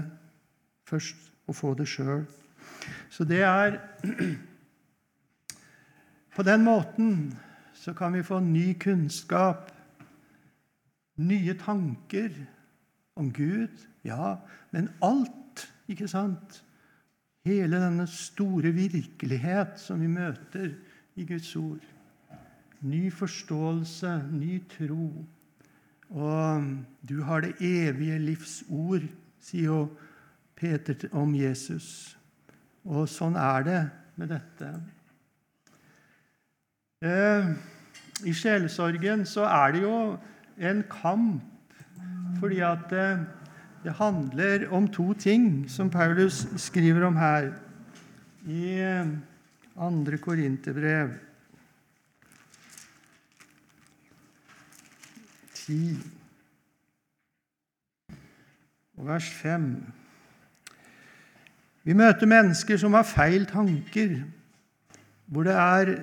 først 0.87 1.31
å 1.47 1.55
få 1.55 1.73
det 1.79 1.87
sjøl. 1.91 2.27
Så 3.11 3.25
det 3.27 3.41
er 3.47 3.79
På 6.39 6.43
den 6.43 6.63
måten 6.63 7.35
så 7.75 7.91
kan 7.93 8.13
vi 8.13 8.21
få 8.23 8.37
ny 8.39 8.73
kunnskap, 8.79 9.71
nye 11.19 11.53
tanker 11.59 12.29
om 13.19 13.27
Gud. 13.33 13.81
Ja, 14.07 14.37
men 14.71 14.87
alt, 15.03 15.65
ikke 15.91 16.07
sant? 16.07 16.61
Hele 17.43 17.81
denne 17.83 18.05
store 18.07 18.71
virkelighet 18.71 19.81
som 19.83 19.99
vi 19.99 20.07
møter 20.07 20.69
i 21.19 21.25
Guds 21.27 21.49
ord. 21.59 21.83
Ny 22.87 23.09
forståelse, 23.11 24.13
ny 24.31 24.61
tro. 24.77 25.09
Og 26.07 26.69
du 27.03 27.17
har 27.27 27.43
det 27.43 27.57
evige 27.59 28.21
livs 28.29 28.61
ord, 28.69 29.03
sier 29.43 29.73
jo 29.73 29.81
Peter 30.55 31.03
om 31.11 31.35
Jesus. 31.35 32.15
Og 32.87 33.11
sånn 33.11 33.35
er 33.35 33.67
det 33.67 33.83
med 34.15 34.31
dette. 34.37 34.71
Eh, 36.99 37.45
I 38.27 38.33
sjelesorgen 38.35 39.21
så 39.23 39.45
er 39.47 39.71
det 39.71 39.83
jo 39.85 40.17
en 40.59 40.81
kamp, 40.91 41.71
fordi 42.41 42.59
at 42.59 42.91
eh, 42.91 43.21
det 43.85 43.93
handler 43.95 44.65
om 44.75 44.87
to 44.91 45.13
ting, 45.13 45.63
som 45.71 45.89
Paulus 45.89 46.41
skriver 46.57 47.05
om 47.07 47.15
her 47.15 47.53
i 48.43 48.73
eh, 48.83 49.07
andre 49.79 50.17
Korinterbrev 50.17 51.15
10 55.53 55.95
og 58.97 59.07
vers 59.07 59.33
5. 59.39 59.71
Vi 61.83 61.93
møter 61.93 62.27
mennesker 62.27 62.77
som 62.77 62.93
har 62.93 63.07
feil 63.07 63.47
tanker, 63.47 64.17
hvor 65.31 65.47
det 65.47 65.55
er 65.55 65.95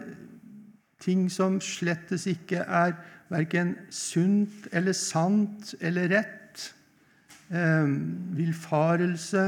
ting 1.03 1.27
som 1.33 1.61
slettes 1.61 2.27
ikke 2.31 2.63
er 2.65 2.95
verken 3.33 3.75
sunt 3.93 4.69
eller 4.73 4.97
sant 4.97 5.75
eller 5.81 6.11
rett. 6.15 6.71
Eh, 7.51 7.91
villfarelse. 8.37 9.45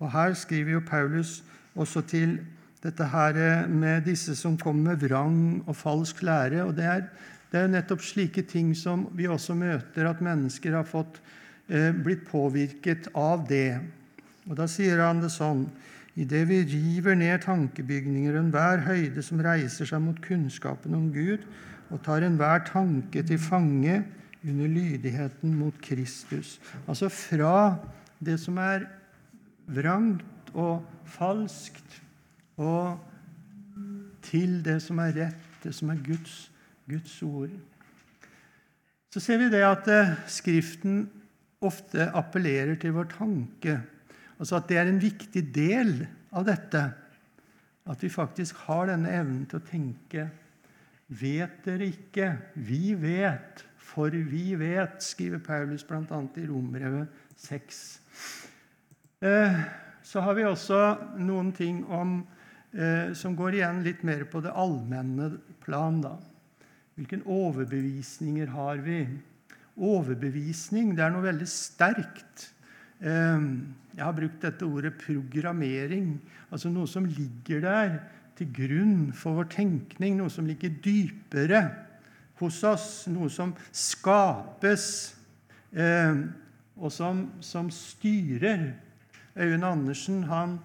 Og 0.00 0.12
her 0.12 0.34
skriver 0.34 0.78
jo 0.78 0.86
Paulus 0.86 1.40
også 1.74 2.02
til 2.08 2.38
dette 2.82 3.04
her 3.12 3.66
med 3.68 4.06
disse 4.08 4.34
som 4.36 4.56
kommer 4.58 4.94
med 4.94 5.02
vrang 5.04 5.62
og 5.66 5.76
falsk 5.76 6.22
lære. 6.22 6.64
og 6.64 6.76
Det 6.76 6.84
er, 6.84 7.02
det 7.52 7.60
er 7.60 7.66
nettopp 7.68 8.02
slike 8.02 8.42
ting 8.42 8.74
som 8.76 9.06
vi 9.14 9.28
også 9.28 9.54
møter, 9.54 10.08
at 10.08 10.20
mennesker 10.20 10.74
har 10.74 10.88
fått 10.88 11.20
eh, 11.68 11.92
blitt 11.92 12.24
påvirket 12.28 13.10
av 13.14 13.46
det. 13.48 13.80
Og 14.48 14.56
Da 14.56 14.66
sier 14.66 15.02
han 15.04 15.20
det 15.20 15.30
sånn 15.34 15.66
idet 16.20 16.44
vi 16.50 16.60
river 16.68 17.16
ned 17.16 17.40
tankebygninger 17.46 18.34
og 18.36 18.44
enhver 18.44 18.84
høyde 18.84 19.22
som 19.24 19.40
reiser 19.44 19.88
seg 19.88 20.02
mot 20.04 20.18
kunnskapen 20.24 20.96
om 20.96 21.08
Gud, 21.14 21.46
og 21.90 22.02
tar 22.04 22.22
enhver 22.22 22.62
tanke 22.68 23.22
til 23.26 23.40
fange 23.40 24.02
under 24.44 24.68
lydigheten 24.70 25.54
mot 25.56 25.76
Kristus. 25.82 26.58
Altså 26.86 27.08
fra 27.12 27.76
det 28.20 28.36
som 28.40 28.60
er 28.60 28.86
vrangt 29.70 30.52
og 30.54 30.84
falskt, 31.08 32.02
og 32.60 33.00
til 34.22 34.60
det 34.64 34.78
som 34.84 35.00
er 35.02 35.16
rett, 35.16 35.46
det 35.64 35.72
som 35.74 35.90
er 35.92 36.02
Guds, 36.04 36.50
Guds 36.88 37.16
ord. 37.22 37.52
Så 39.10 39.20
ser 39.20 39.40
vi 39.40 39.48
det 39.50 39.62
at 39.66 39.88
eh, 39.90 40.12
Skriften 40.30 41.08
ofte 41.60 42.06
appellerer 42.16 42.76
til 42.80 42.94
vår 42.94 43.08
tanke. 43.16 43.80
Altså 44.40 44.56
at 44.56 44.68
det 44.70 44.78
er 44.80 44.88
en 44.88 45.02
viktig 45.02 45.42
del 45.54 45.94
av 46.32 46.46
dette. 46.48 46.80
At 47.90 48.02
vi 48.04 48.12
faktisk 48.12 48.62
har 48.66 48.88
denne 48.88 49.12
evnen 49.12 49.44
til 49.48 49.60
å 49.60 49.66
tenke 49.68 50.30
Vet 51.10 51.64
dere 51.64 51.88
ikke? 51.90 52.26
Vi 52.54 52.92
vet, 52.94 53.64
for 53.82 54.14
vi 54.14 54.52
vet, 54.54 55.00
skriver 55.02 55.40
Paulus 55.42 55.82
bl.a. 55.82 56.20
i 56.38 56.44
Rombrevet 56.46 57.10
6. 57.34 57.80
Eh, 59.26 59.56
så 60.06 60.22
har 60.22 60.38
vi 60.38 60.46
også 60.46 60.78
noen 61.18 61.50
ting 61.50 61.82
om, 61.90 62.20
eh, 62.70 63.10
som 63.18 63.34
går 63.34 63.58
igjen 63.58 63.82
litt 63.82 64.06
mer 64.06 64.22
på 64.30 64.38
det 64.44 64.54
allmenne 64.54 65.32
plan. 65.66 65.98
da. 66.00 66.14
Hvilke 66.94 67.18
overbevisninger 67.26 68.54
har 68.54 68.78
vi? 68.86 69.02
Overbevisning 69.74 70.94
det 70.94 71.08
er 71.08 71.10
noe 71.10 71.26
veldig 71.26 71.50
sterkt. 71.50 72.52
Jeg 73.96 74.04
har 74.04 74.16
brukt 74.16 74.42
dette 74.42 74.66
ordet 74.66 74.94
programmering. 75.00 76.14
Altså 76.50 76.70
noe 76.72 76.88
som 76.88 77.06
ligger 77.08 77.62
der 77.64 77.94
til 78.38 78.50
grunn 78.56 79.10
for 79.16 79.40
vår 79.40 79.50
tenkning, 79.52 80.16
noe 80.16 80.32
som 80.32 80.46
ligger 80.48 80.72
dypere 80.82 81.64
hos 82.40 82.62
oss, 82.64 82.86
noe 83.12 83.28
som 83.32 83.52
skapes, 83.76 84.86
eh, 85.76 86.22
og 86.80 86.92
som, 86.94 87.26
som 87.44 87.68
styrer. 87.74 88.70
Øyvind 89.36 89.64
Andersen 89.64 90.22
han, 90.30 90.58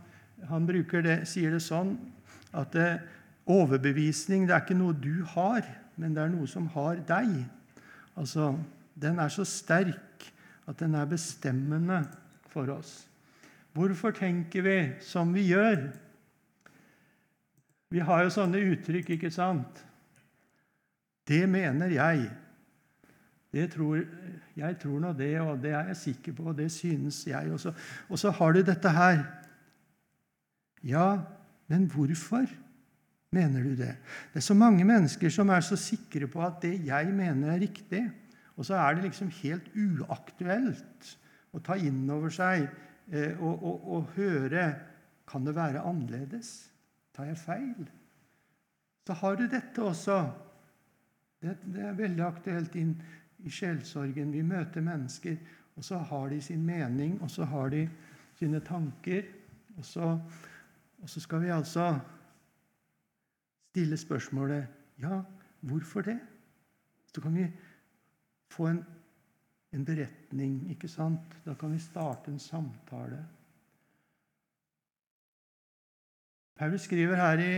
han 0.49 0.65
det, 0.67 1.17
sier 1.27 1.51
det 1.51 1.61
sånn 1.63 1.97
at 2.55 2.75
eh, 2.79 3.03
overbevisning 3.45 4.47
det 4.47 4.55
er 4.55 4.63
ikke 4.63 4.77
noe 4.79 4.95
du 4.95 5.25
har, 5.35 5.67
men 5.99 6.15
det 6.15 6.23
er 6.23 6.31
noe 6.31 6.47
som 6.47 6.67
har 6.73 7.01
deg. 7.07 7.43
Altså, 8.15 8.55
Den 8.95 9.19
er 9.19 9.29
så 9.29 9.43
sterk 9.43 10.31
at 10.65 10.79
den 10.79 10.95
er 10.95 11.05
bestemmende 11.05 12.05
for 12.47 12.71
oss. 12.71 13.03
Hvorfor 13.75 14.13
tenker 14.15 14.63
vi 14.63 14.77
som 15.03 15.33
vi 15.35 15.49
gjør? 15.49 15.89
Vi 17.91 17.99
har 17.99 18.23
jo 18.23 18.31
sånne 18.31 18.61
uttrykk, 18.71 19.09
ikke 19.17 19.31
sant? 19.33 19.81
Det 21.27 21.43
mener 21.49 21.91
jeg. 21.91 22.29
Det 23.55 23.65
tror, 23.73 23.99
jeg 24.55 24.77
tror 24.79 25.01
nå 25.03 25.11
det, 25.15 25.33
og 25.43 25.59
det 25.63 25.73
er 25.75 25.91
jeg 25.91 25.99
sikker 26.05 26.37
på, 26.37 26.49
og 26.51 26.57
det 26.57 26.69
synes 26.71 27.21
jeg 27.27 27.51
også. 27.51 27.73
Og 28.09 28.19
så 28.19 28.31
har 28.35 28.55
du 28.55 28.61
dette 28.63 28.95
her. 28.95 29.21
Ja, 30.83 31.07
men 31.67 31.87
hvorfor 31.91 32.47
mener 33.35 33.63
du 33.63 33.75
det? 33.75 33.95
Det 34.31 34.39
er 34.39 34.47
så 34.47 34.55
mange 34.55 34.87
mennesker 34.87 35.31
som 35.31 35.51
er 35.51 35.63
så 35.65 35.75
sikre 35.79 36.27
på 36.31 36.43
at 36.47 36.61
det 36.63 36.77
jeg 36.87 37.11
mener, 37.11 37.51
er 37.51 37.63
riktig. 37.63 38.05
Og 38.55 38.67
så 38.67 38.79
er 38.79 38.95
det 38.95 39.09
liksom 39.09 39.31
helt 39.43 39.67
uaktuelt 39.75 41.15
å 41.55 41.59
ta 41.63 41.75
inn 41.75 42.05
over 42.11 42.31
seg 42.31 42.69
og, 43.13 43.63
og, 43.63 43.89
og, 43.93 44.07
høre 44.15 44.75
Kan 45.27 45.45
det 45.45 45.55
være 45.55 45.81
annerledes? 45.81 46.71
Tar 47.13 47.25
jeg 47.29 47.37
feil? 47.37 47.89
Så 49.07 49.13
har 49.13 49.35
du 49.35 49.45
dette 49.49 49.81
også. 49.81 50.17
Det, 51.41 51.57
det 51.73 51.81
er 51.81 51.97
veldig 51.97 52.23
aktuelt 52.25 52.75
inn 52.75 52.95
i 53.45 53.49
sjelsorgen. 53.49 54.33
Vi 54.33 54.41
møter 54.45 54.85
mennesker, 54.85 55.37
og 55.75 55.85
så 55.85 55.97
har 55.97 56.29
de 56.29 56.41
sin 56.41 56.65
mening, 56.65 57.17
og 57.21 57.31
så 57.31 57.45
har 57.49 57.69
de 57.73 57.87
sine 58.37 58.59
tanker. 58.65 59.25
Og 59.77 59.85
så, 59.85 60.11
og 61.01 61.09
så 61.09 61.21
skal 61.21 61.41
vi 61.41 61.53
altså 61.53 61.99
stille 63.71 63.97
spørsmålet 63.97 64.67
Ja, 65.01 65.21
hvorfor 65.59 66.01
det? 66.01 66.19
Så 67.13 67.21
kan 67.21 67.35
vi 67.35 67.49
få 68.49 68.67
en 68.67 68.85
en 69.75 69.85
beretning. 69.85 70.59
ikke 70.71 70.87
sant? 70.87 71.39
Da 71.45 71.53
kan 71.59 71.73
vi 71.73 71.79
starte 71.79 72.31
en 72.31 72.39
samtale. 72.39 73.23
Paulus 76.55 76.87
skriver 76.87 77.19
her 77.19 77.41
i 77.43 77.55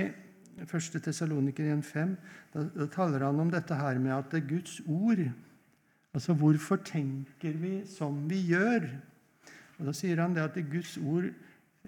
1. 0.65 1.01
Tessaloniker 1.05 1.67
1,5 1.75 2.15
da, 2.53 2.63
da 2.63 2.87
taler 2.89 3.27
han 3.27 3.39
om 3.39 3.51
dette 3.53 3.75
her 3.77 3.99
med 4.01 4.15
at 4.15 4.31
det 4.31 4.41
er 4.41 4.49
Guds 4.49 4.79
ord 4.89 5.21
Altså, 6.17 6.33
hvorfor 6.33 6.79
tenker 6.81 7.53
vi 7.61 7.83
som 7.85 8.23
vi 8.29 8.39
gjør? 8.49 8.87
Og 9.77 9.85
Da 9.85 9.93
sier 9.93 10.17
han 10.21 10.33
det 10.33 10.41
at 10.41 10.55
det 10.55 10.63
Guds 10.71 10.97
ord, 10.97 11.27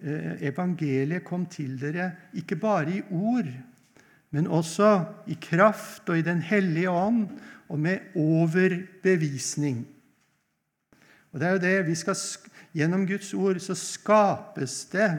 eh, 0.01 0.35
evangeliet, 0.51 1.23
kom 1.23 1.47
til 1.49 1.79
dere 1.81 2.11
ikke 2.37 2.55
bare 2.55 2.99
i 2.99 3.01
ord, 3.09 3.49
men 4.29 4.47
også 4.47 5.05
i 5.27 5.37
kraft 5.41 6.09
og 6.09 6.19
i 6.19 6.21
Den 6.21 6.41
hellige 6.41 6.89
ånd 6.89 7.27
og 7.69 7.79
med 7.79 7.99
overbevisning. 8.15 9.87
Og 11.31 11.39
det 11.39 11.47
er 11.47 11.51
jo 11.51 11.63
det 11.63 11.87
vi 11.87 11.95
skal, 11.95 12.15
Gjennom 12.75 13.07
Guds 13.09 13.31
ord 13.33 13.57
så 13.63 13.73
skapes 13.77 14.83
det 14.93 15.09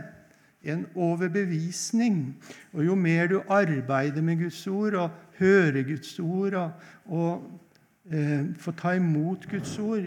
en 0.63 0.85
overbevisning. 0.95 2.37
Og 2.73 2.85
jo 2.87 2.95
mer 2.95 3.27
du 3.31 3.41
arbeider 3.51 4.23
med 4.23 4.45
Guds 4.45 4.63
ord 4.71 4.95
og 4.95 5.11
hører 5.41 5.83
Guds 5.89 6.15
ord 6.23 6.55
og, 6.55 6.71
og 7.11 8.13
eh, 8.13 8.47
får 8.61 8.79
ta 8.79 8.95
imot 8.99 9.49
Guds 9.51 9.79
ord, 9.83 10.07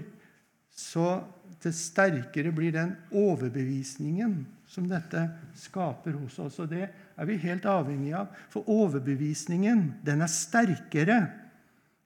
så 0.72 1.22
det 1.64 1.74
sterkere 1.76 2.52
blir 2.52 2.74
den 2.76 2.96
overbevisningen 3.12 4.42
som 4.68 4.88
dette 4.90 5.22
skaper 5.58 6.16
hos 6.18 6.40
oss. 6.44 6.60
Og 6.64 6.72
det 6.72 6.88
er 6.90 7.28
vi 7.28 7.38
helt 7.44 7.66
avhengig 7.70 8.14
av. 8.18 8.32
For 8.52 8.68
overbevisningen, 8.72 9.86
den 10.06 10.24
er 10.24 10.32
sterkere 10.32 11.20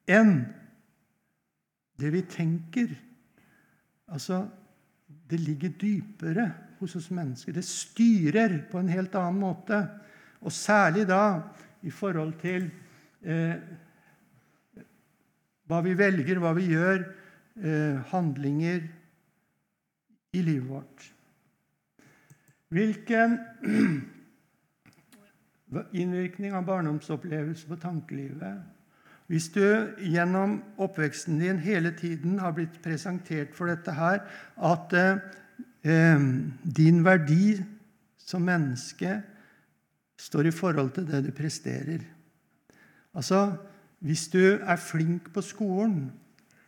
enn 0.09 0.39
det 1.97 2.11
vi 2.13 2.21
tenker. 2.29 2.93
Altså, 4.07 4.47
det 5.29 5.39
ligger 5.39 5.69
dypere 5.69 6.51
hos 6.79 6.95
oss 6.95 7.09
mennesker. 7.11 7.55
Det 7.55 7.65
styrer 7.65 8.59
på 8.71 8.79
en 8.79 8.91
helt 8.91 9.15
annen 9.15 9.41
måte. 9.41 9.81
Og 10.41 10.53
særlig 10.53 11.07
da 11.09 11.41
i 11.83 11.91
forhold 11.91 12.35
til 12.41 12.69
eh, 13.25 13.55
hva 15.67 15.81
vi 15.83 15.95
velger, 15.97 16.39
hva 16.39 16.53
vi 16.55 16.69
gjør, 16.71 17.03
eh, 17.59 17.97
handlinger 18.11 18.85
i 20.37 20.43
livet 20.43 20.69
vårt. 20.69 21.07
Hvilken 22.71 23.37
innvirkning 26.01 26.55
av 26.55 26.67
barndomsopplevelse 26.67 27.67
på 27.67 27.79
tankelivet 27.81 28.76
hvis 29.27 29.49
du 29.51 29.63
gjennom 29.99 30.61
oppveksten 30.79 31.39
din 31.41 31.59
hele 31.59 31.91
tiden 31.91 32.39
har 32.39 32.53
blitt 32.55 32.79
presentert 32.83 33.55
for 33.55 33.67
dette 33.67 33.91
her, 33.91 34.21
at 34.55 34.93
eh, 34.95 36.27
din 36.63 37.03
verdi 37.05 37.57
som 38.17 38.45
menneske 38.47 39.17
står 40.17 40.47
i 40.47 40.55
forhold 40.55 40.93
til 40.95 41.09
det 41.09 41.25
du 41.27 41.33
presterer 41.35 42.05
Altså, 43.17 43.57
Hvis 43.99 44.27
du 44.27 44.59
er 44.61 44.75
flink 44.75 45.33
på 45.33 45.41
skolen, 45.41 46.11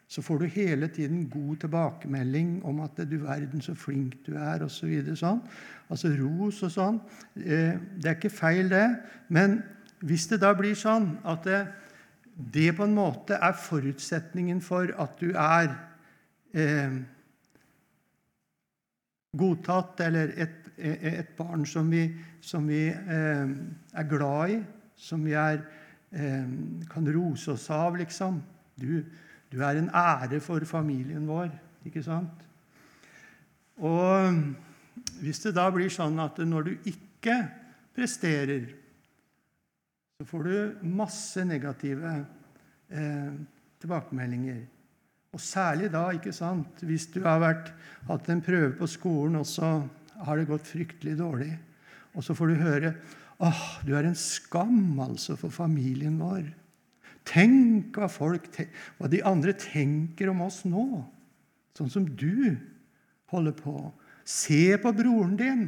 så 0.07 0.21
får 0.21 0.37
du 0.37 0.45
hele 0.45 0.87
tiden 0.87 1.29
god 1.29 1.55
tilbakemelding 1.61 2.65
om 2.65 2.79
at 2.79 2.97
du 3.11 3.17
verden 3.17 3.61
så 3.61 3.75
flink 3.75 4.15
du 4.25 4.33
er, 4.33 4.63
osv. 4.65 4.89
Så 5.05 5.15
sånn. 5.15 5.41
Altså 5.89 6.09
ros 6.17 6.63
og 6.65 6.71
sånn. 6.73 6.97
Eh, 7.37 7.77
det 8.01 8.09
er 8.09 8.17
ikke 8.17 8.33
feil, 8.33 8.69
det. 8.69 8.87
Men 9.29 9.59
hvis 10.01 10.25
det 10.31 10.41
da 10.41 10.55
blir 10.57 10.73
sånn 10.73 11.19
at 11.21 11.45
det, 11.45 11.59
det 12.39 12.71
på 12.77 12.85
en 12.87 12.95
måte 12.95 13.35
er 13.35 13.57
forutsetningen 13.59 14.61
for 14.63 14.93
at 14.95 15.19
du 15.19 15.33
er 15.33 15.73
eh, 16.55 16.99
godtatt, 19.35 19.99
eller 20.07 20.31
et, 20.39 20.69
et, 20.79 21.33
barn 21.37 21.65
som 21.67 21.91
vi, 21.91 22.05
som 22.41 22.67
vi 22.69 22.85
eh, 22.87 23.51
er 23.91 24.07
glad 24.09 24.55
i, 24.55 24.59
som 24.95 25.25
vi 25.27 25.35
er, 25.35 25.65
eh, 26.15 26.47
kan 26.89 27.11
rose 27.13 27.51
oss 27.57 27.67
av, 27.75 27.99
liksom. 27.99 28.39
Du, 28.79 29.03
du, 29.51 29.59
er 29.59 29.75
en 29.75 29.91
ære 29.91 30.39
for 30.39 30.63
familien 30.65 31.27
vår, 31.27 31.51
ikke 31.85 32.03
sant? 32.05 32.47
Og 33.83 34.31
hvis 35.19 35.43
det 35.43 35.57
da 35.59 35.67
blir 35.71 35.91
sånn 35.91 36.19
at 36.23 36.39
når 36.39 36.69
du 36.69 36.89
ikke 36.91 37.35
presterer 37.95 38.71
så 40.19 40.25
får 40.27 40.43
du 40.43 40.79
masse 40.83 41.39
negative 41.47 42.09
eh, 42.91 43.35
tilbakemeldinger. 43.79 44.57
Og 45.31 45.39
særlig 45.39 45.87
da, 45.93 46.01
ikke 46.11 46.33
sant, 46.35 46.81
hvis 46.83 47.05
du 47.13 47.21
har 47.23 47.39
vært, 47.39 47.69
hatt 48.09 48.27
en 48.27 48.41
prøve 48.43 48.73
på 48.75 48.89
skolen, 48.91 49.37
og 49.39 49.47
så 49.47 49.77
har 50.25 50.35
det 50.35 50.49
gått 50.49 50.67
fryktelig 50.67 51.15
dårlig. 51.21 51.53
Og 52.11 52.25
så 52.27 52.35
får 52.35 52.51
du 52.51 52.65
høre 52.65 52.91
åh, 53.39 53.63
du 53.87 53.93
er 53.95 54.09
en 54.09 54.19
skam 54.19 54.99
altså 54.99 55.37
for 55.39 55.55
familien 55.55 56.19
vår. 56.19 56.49
Tenk 57.23 57.95
hva, 57.95 58.11
folk, 58.11 58.51
hva 58.99 59.07
de 59.07 59.23
andre 59.23 59.55
tenker 59.55 60.33
om 60.33 60.43
oss 60.43 60.65
nå, 60.67 60.83
sånn 61.79 61.95
som 61.95 62.11
du 62.19 62.57
holder 63.31 63.55
på. 63.55 63.77
Se 64.27 64.75
på 64.83 64.95
broren 64.99 65.39
din. 65.39 65.67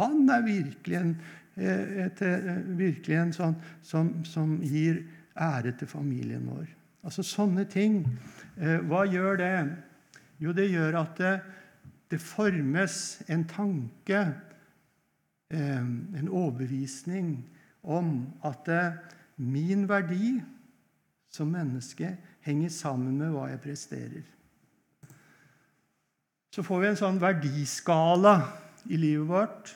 Han 0.00 0.24
er 0.26 0.42
virkelig 0.42 0.98
en, 0.98 1.18
et, 1.56 2.06
et, 2.06 2.22
eh, 2.22 2.62
virkelig 2.78 3.16
en 3.16 3.32
sånn 3.32 3.54
som, 3.82 4.12
som 4.24 4.56
gir 4.62 5.02
ære 5.36 5.72
til 5.78 5.88
familien 5.88 6.44
vår. 6.48 6.66
Altså 7.06 7.24
sånne 7.24 7.66
ting. 7.70 8.02
Eh, 8.56 8.80
hva 8.88 9.04
gjør 9.08 9.40
det? 9.40 9.52
Jo, 10.42 10.52
det 10.52 10.68
gjør 10.70 11.00
at 11.00 11.20
det, 11.20 11.34
det 12.12 12.20
formes 12.20 12.98
en 13.32 13.46
tanke, 13.48 14.26
en 15.46 16.26
overbevisning, 16.26 17.36
om 17.86 18.26
at 18.44 18.66
min 19.38 19.84
verdi 19.86 20.40
som 21.30 21.52
menneske 21.54 22.16
henger 22.46 22.72
sammen 22.72 23.18
med 23.20 23.30
hva 23.34 23.46
jeg 23.52 23.62
presterer. 23.62 24.24
Så 26.54 26.64
får 26.64 26.80
vi 26.80 26.88
en 26.88 26.98
sånn 26.98 27.20
verdiskala 27.20 28.38
i 28.88 28.96
livet 28.96 29.28
vårt 29.28 29.72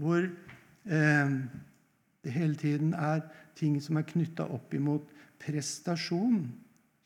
hvor 0.00 0.22
eh, 0.24 0.51
det 0.84 2.32
hele 2.34 2.54
tiden 2.58 2.94
er 2.94 3.22
ting 3.58 3.78
som 3.82 3.98
er 3.98 4.06
knytta 4.08 4.46
opp 4.50 4.74
imot 4.74 5.10
prestasjon, 5.42 6.44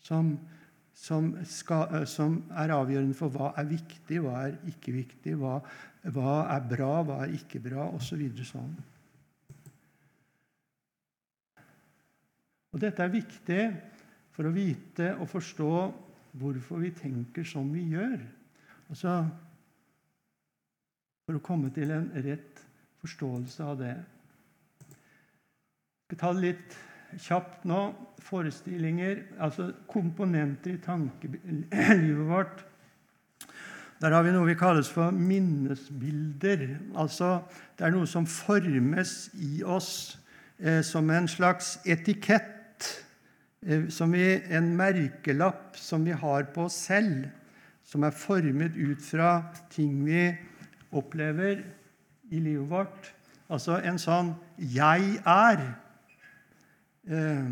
som, 0.05 0.35
som, 0.95 1.31
skal, 1.49 1.89
eh, 2.01 2.07
som, 2.09 2.39
er 2.57 2.74
avgjørende 2.74 3.16
for 3.16 3.33
hva 3.33 3.53
er 3.59 3.68
viktig, 3.70 4.20
hva 4.24 4.47
er 4.47 4.59
ikke 4.70 4.95
viktig, 4.97 5.37
hva, 5.41 5.59
hva 6.14 6.37
er 6.55 6.68
bra, 6.68 6.93
hva 7.07 7.22
er 7.24 7.35
ikke 7.37 7.62
bra, 7.64 7.89
osv. 7.97 8.22
Så 8.39 8.51
sånn. 8.53 8.77
Og 12.77 12.83
Dette 12.83 13.03
er 13.03 13.12
viktig 13.12 13.62
for 14.37 14.49
å 14.49 14.53
vite 14.53 15.14
og 15.16 15.31
forstå 15.33 15.72
hvorfor 16.37 16.83
vi 16.83 16.93
tenker 16.93 17.47
som 17.49 17.70
vi 17.72 17.87
gjør. 17.95 18.18
Altså, 18.93 19.14
for 21.24 21.39
å 21.39 21.43
komme 21.43 21.72
til 21.74 21.95
en 21.95 22.11
rett 22.27 22.66
forståelse 23.07 23.65
av 23.65 23.79
det. 23.81 23.95
Jeg 24.87 26.11
skal 26.11 26.21
ta 26.21 26.33
det 26.35 26.45
litt 26.45 26.77
kjapt 27.23 27.65
nå. 27.71 27.81
Forestillinger, 28.27 29.23
altså 29.39 29.71
komponenter 29.87 30.75
i 30.75 30.83
tankelivet 30.83 32.27
vårt. 32.27 32.65
Der 34.03 34.13
har 34.13 34.27
vi 34.27 34.35
noe 34.35 34.49
vi 34.51 34.59
kalles 34.59 34.91
for 34.93 35.15
minnesbilder. 35.15 36.67
Altså, 36.99 37.39
det 37.79 37.87
er 37.87 37.95
noe 37.95 38.11
som 38.11 38.27
formes 38.29 39.31
i 39.41 39.63
oss 39.63 40.19
eh, 40.59 40.83
som 40.85 41.09
en 41.15 41.31
slags 41.31 41.79
etikett 41.87 42.57
Eh, 43.67 44.07
vi, 44.13 44.27
en 44.49 44.69
merkelapp 44.77 45.77
som 45.77 46.05
vi 46.05 46.13
har 46.15 46.45
på 46.55 46.69
oss 46.69 46.77
selv, 46.87 47.27
som 47.83 48.05
er 48.07 48.15
formet 48.15 48.77
ut 48.77 49.03
fra 49.03 49.41
ting 49.73 50.05
vi 50.07 50.29
opplever 50.95 51.65
i 52.31 52.41
livet 52.41 52.70
vårt. 52.70 53.14
Altså 53.49 53.79
en 53.79 53.99
sånn 53.99 54.35
'jeg 54.59 55.22
er'. 55.27 55.74
Eh, 57.07 57.51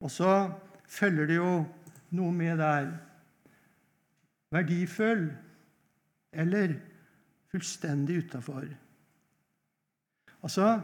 og 0.00 0.10
så 0.10 0.52
følger 0.86 1.26
det 1.26 1.36
jo 1.36 1.66
noe 2.10 2.32
med 2.32 2.58
der. 2.58 2.92
Verdifull 4.50 5.32
eller 6.32 6.74
fullstendig 7.50 8.24
utafor. 8.24 8.64
Altså, 10.42 10.80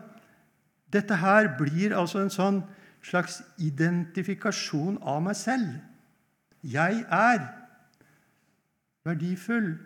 dette 0.93 1.17
her 1.17 1.57
blir 1.59 1.97
altså 1.97 2.23
en 2.23 2.31
sånn 2.31 2.63
slags 3.03 3.43
identifikasjon 3.59 4.99
av 5.03 5.23
meg 5.23 5.37
selv. 5.37 5.69
Jeg 6.63 7.05
er 7.11 7.45
verdifull. 9.05 9.79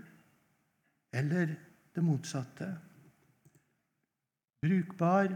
Eller 1.12 1.56
det 1.95 2.05
motsatte. 2.05 2.68
Brukbar, 4.62 5.34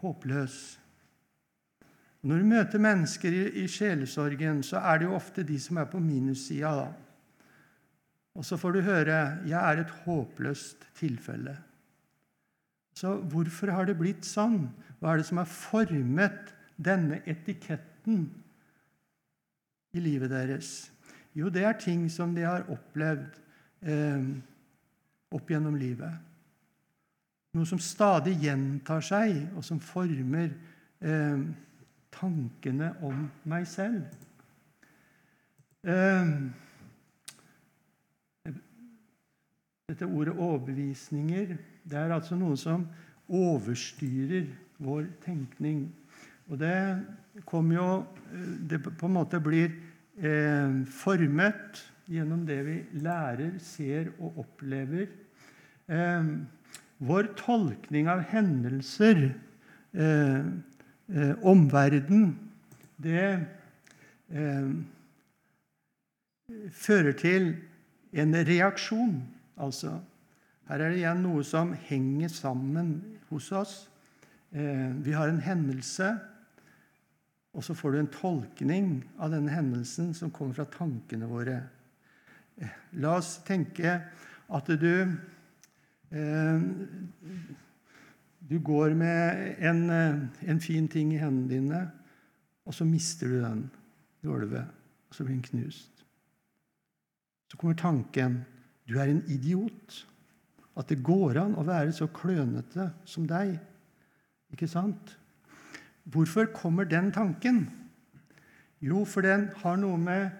håpløs. 0.00 0.80
Når 2.22 2.38
du 2.38 2.44
møter 2.44 2.82
mennesker 2.82 3.32
i, 3.32 3.44
i 3.64 3.68
sjelesorgen, 3.68 4.62
så 4.62 4.82
er 4.84 5.00
det 5.00 5.08
jo 5.08 5.16
ofte 5.16 5.44
de 5.46 5.56
som 5.60 5.80
er 5.80 5.88
på 5.88 6.00
minussida. 6.04 6.90
Og 8.36 8.44
så 8.44 8.56
får 8.56 8.72
du 8.72 8.80
høre 8.80 9.38
'Jeg 9.46 9.72
er 9.72 9.80
et 9.80 9.90
håpløst 10.04 10.86
tilfelle'. 10.94 11.56
Så 12.94 13.16
hvorfor 13.16 13.70
har 13.70 13.84
det 13.84 13.98
blitt 13.98 14.24
sånn? 14.24 14.68
Hva 15.00 15.12
er 15.12 15.16
det 15.16 15.26
som 15.26 15.40
har 15.40 15.48
formet 15.48 16.54
denne 16.76 17.22
etiketten 17.26 18.30
i 19.92 20.00
livet 20.00 20.30
deres? 20.30 20.92
Jo, 21.34 21.48
det 21.48 21.64
er 21.64 21.72
ting 21.72 22.10
som 22.10 22.34
de 22.34 22.42
har 22.42 22.68
opplevd 22.68 23.38
eh, 23.82 24.24
opp 25.30 25.50
gjennom 25.50 25.76
livet. 25.78 26.12
Noe 27.54 27.66
som 27.66 27.80
stadig 27.82 28.36
gjentar 28.44 29.02
seg, 29.02 29.42
og 29.58 29.64
som 29.66 29.80
former 29.82 30.52
eh, 31.02 31.42
tankene 32.14 32.92
om 33.06 33.24
meg 33.50 33.66
selv. 33.68 34.04
Eh, 35.82 36.32
dette 39.90 40.06
ordet 40.06 40.34
'overbevisninger' 40.34 41.56
det 41.90 41.98
er 41.98 42.12
altså 42.14 42.36
noe 42.38 42.56
som 42.56 42.86
overstyrer 43.28 44.46
vår 44.78 45.08
tenkning. 45.24 45.88
Og 46.50 46.58
det 46.58 47.06
kommer 47.46 47.74
jo 47.74 48.04
Det 48.70 48.82
på 48.82 49.06
en 49.06 49.12
måte 49.12 49.40
blir 49.40 49.72
eh, 50.18 50.86
formet 50.86 51.80
gjennom 52.10 52.42
det 52.48 52.58
vi 52.66 52.76
lærer, 53.04 53.54
ser 53.62 54.10
og 54.18 54.42
opplever. 54.44 55.08
Eh, 55.90 56.30
vår 57.00 57.30
tolkning 57.38 58.10
av 58.10 58.24
hendelser, 58.32 59.30
eh, 59.94 60.44
eh 61.10 61.34
omverden, 61.42 62.38
det 63.00 63.46
eh, 64.30 64.68
fører 66.70 67.12
til 67.12 67.54
en 68.12 68.34
reaksjon. 68.34 69.22
Altså 69.56 70.00
her 70.70 70.84
er 70.84 70.92
det 70.92 71.00
igjen 71.00 71.24
noe 71.24 71.42
som 71.46 71.72
henger 71.88 72.30
sammen 72.30 72.92
hos 73.30 73.48
oss. 73.52 73.74
Eh, 74.54 74.90
vi 75.02 75.14
har 75.16 75.30
en 75.30 75.42
hendelse, 75.42 76.12
og 77.54 77.64
så 77.66 77.74
får 77.74 77.92
du 77.92 77.98
en 77.98 78.14
tolkning 78.14 78.92
av 79.18 79.32
denne 79.34 79.50
hendelsen 79.50 80.12
som 80.14 80.30
kommer 80.30 80.60
fra 80.60 80.68
tankene 80.70 81.26
våre. 81.26 81.56
Eh, 82.60 82.76
la 83.02 83.16
oss 83.18 83.38
tenke 83.46 83.96
at 84.50 84.70
du 84.80 84.94
eh, 86.10 86.60
Du 88.50 88.58
går 88.58 88.94
med 88.98 89.56
en, 89.62 89.90
en 90.42 90.60
fin 90.60 90.88
ting 90.88 91.12
i 91.14 91.20
hendene 91.20 91.48
dine, 91.48 91.80
og 92.66 92.74
så 92.74 92.84
mister 92.84 93.28
du 93.28 93.36
den 93.44 93.60
i 94.22 94.26
gulvet, 94.26 94.64
og 95.08 95.14
så 95.14 95.22
blir 95.24 95.36
den 95.36 95.44
knust. 95.44 96.02
Så 97.46 97.56
kommer 97.56 97.78
tanken 97.78 98.40
du 98.90 98.98
er 98.98 99.10
en 99.10 99.22
idiot. 99.30 100.06
At 100.78 100.88
det 100.90 101.02
går 101.04 101.38
an 101.38 101.56
å 101.58 101.66
være 101.66 101.92
så 101.94 102.08
klønete 102.14 102.90
som 103.08 103.26
deg. 103.28 103.56
Ikke 104.54 104.68
sant? 104.70 105.16
Hvorfor 106.10 106.48
kommer 106.54 106.88
den 106.88 107.12
tanken? 107.14 107.68
Jo, 108.80 109.04
for 109.04 109.22
den 109.22 109.50
har 109.60 109.76
noe 109.78 109.98
med 110.00 110.30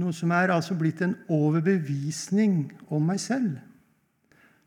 noe 0.00 0.14
som 0.16 0.32
er 0.34 0.52
altså 0.54 0.76
blitt 0.78 1.02
en 1.04 1.16
overbevisning 1.30 2.64
om 2.88 3.04
meg 3.10 3.20
selv. 3.22 3.58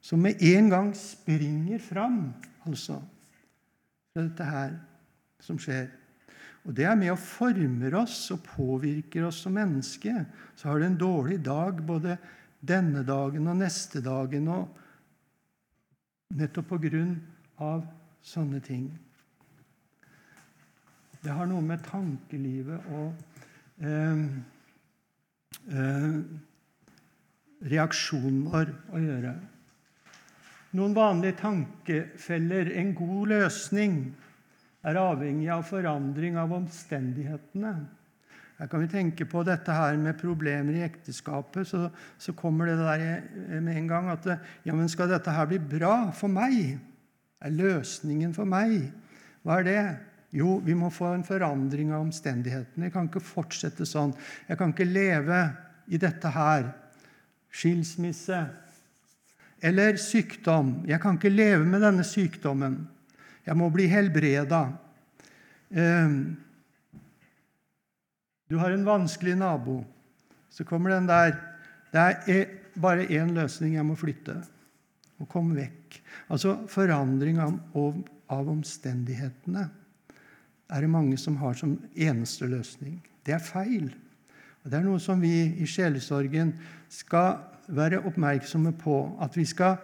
Som 0.03 0.23
med 0.25 0.41
en 0.43 0.69
gang 0.71 0.93
springer 0.97 1.81
fram, 1.81 2.33
altså, 2.67 2.99
fra 4.13 4.23
dette 4.25 4.47
her 4.47 4.77
som 5.43 5.59
skjer. 5.59 5.87
Og 6.63 6.75
Det 6.75 6.85
er 6.87 6.95
med 6.95 7.11
og 7.11 7.19
former 7.19 7.95
oss 7.99 8.31
og 8.31 8.43
påvirker 8.45 9.25
oss 9.27 9.41
som 9.43 9.55
menneske. 9.57 10.13
Så 10.55 10.69
har 10.69 10.79
du 10.79 10.85
en 10.85 10.99
dårlig 10.99 11.41
dag 11.43 11.81
både 11.83 12.17
denne 12.63 13.03
dagen 13.03 13.47
og 13.51 13.59
neste 13.59 14.01
dagen 14.03 14.47
og 14.47 14.79
Nettopp 16.33 16.71
på 16.71 16.79
grunn 16.81 17.11
av 17.61 17.83
sånne 18.25 18.57
ting. 18.65 18.87
Det 21.21 21.29
har 21.29 21.45
noe 21.45 21.61
med 21.61 21.83
tankelivet 21.85 22.87
og 22.89 23.11
eh, 23.85 24.23
eh, 25.71 26.19
reaksjonen 27.73 28.43
vår 28.51 28.71
å 28.93 29.01
gjøre. 29.01 29.33
Noen 30.73 30.95
vanlige 30.97 31.37
tankefeller, 31.43 32.71
en 32.81 32.93
god 32.97 33.33
løsning, 33.35 33.97
er 34.83 34.99
avhengig 34.99 35.51
av 35.53 35.67
forandring 35.67 36.39
av 36.41 36.51
omstendighetene. 36.57 37.73
Her 38.57 38.69
kan 38.69 38.83
vi 38.83 38.89
tenke 38.91 39.25
på 39.29 39.41
dette 39.47 39.73
her 39.73 39.95
med 39.97 40.19
problemer 40.19 40.75
i 40.77 40.83
ekteskapet. 40.85 41.67
Så, 41.67 41.87
så 42.21 42.33
kommer 42.37 42.69
det 42.69 42.77
der 42.79 43.59
med 43.63 43.77
en 43.77 43.89
gang 43.89 44.09
at 44.13 44.27
ja, 44.29 44.73
men 44.73 44.89
skal 44.91 45.09
dette 45.11 45.33
her 45.33 45.47
bli 45.49 45.59
bra 45.59 46.11
for 46.15 46.31
meg? 46.31 46.77
Er 47.43 47.55
løsningen 47.55 48.33
for 48.35 48.47
meg? 48.49 48.91
Hva 49.43 49.59
er 49.59 49.67
det? 49.67 49.83
Jo, 50.33 50.57
vi 50.65 50.73
må 50.73 50.89
få 50.89 51.11
en 51.13 51.25
forandring 51.25 51.91
av 51.93 52.07
omstendighetene. 52.07 52.87
Jeg 52.87 52.93
kan 52.95 53.05
ikke 53.05 53.21
fortsette 53.21 53.85
sånn. 53.85 54.15
Jeg 54.47 54.57
kan 54.57 54.71
ikke 54.73 54.87
leve 54.89 55.41
i 55.93 55.99
dette 56.01 56.31
her. 56.33 56.71
Skilsmisse 57.53 58.39
eller 59.63 59.99
sykdom. 60.01 60.79
Jeg 60.89 60.97
kan 61.03 61.19
ikke 61.19 61.29
leve 61.29 61.67
med 61.69 61.85
denne 61.85 62.05
sykdommen. 62.07 62.79
Jeg 63.45 63.59
må 63.59 63.67
bli 63.71 63.85
helbreda. 63.91 64.63
Ehm, 65.69 66.17
du 68.49 68.57
har 68.57 68.73
en 68.73 68.87
vanskelig 68.87 69.37
nabo. 69.37 69.83
Så 70.49 70.65
kommer 70.65 70.95
den 70.95 71.07
der 71.07 71.37
Det 71.93 72.01
er 72.01 72.45
bare 72.73 73.05
én 73.05 73.35
løsning. 73.37 73.75
Jeg 73.75 73.85
må 73.85 73.93
flytte 73.93 74.33
og 75.19 75.29
komme 75.29 75.53
vekk. 75.55 76.01
Altså 76.33 76.57
forandring 76.67 77.37
av, 77.37 77.53
av 78.33 78.49
omstendighetene 78.49 79.69
er 80.71 80.81
det 80.81 80.89
mange 80.89 81.17
som 81.19 81.37
har 81.41 81.57
som 81.57 81.75
eneste 81.95 82.47
løsning. 82.47 83.01
Det 83.25 83.35
er 83.35 83.43
feil. 83.43 83.91
Og 84.63 84.71
Det 84.71 84.79
er 84.79 84.85
noe 84.85 84.99
som 84.99 85.21
vi 85.21 85.33
i 85.59 85.67
sjelesorgen 85.67 86.53
skal 86.91 87.41
være 87.67 88.03
oppmerksomme 88.07 88.71
på. 88.79 89.17
At 89.21 89.37
vi 89.37 89.45
skal 89.45 89.77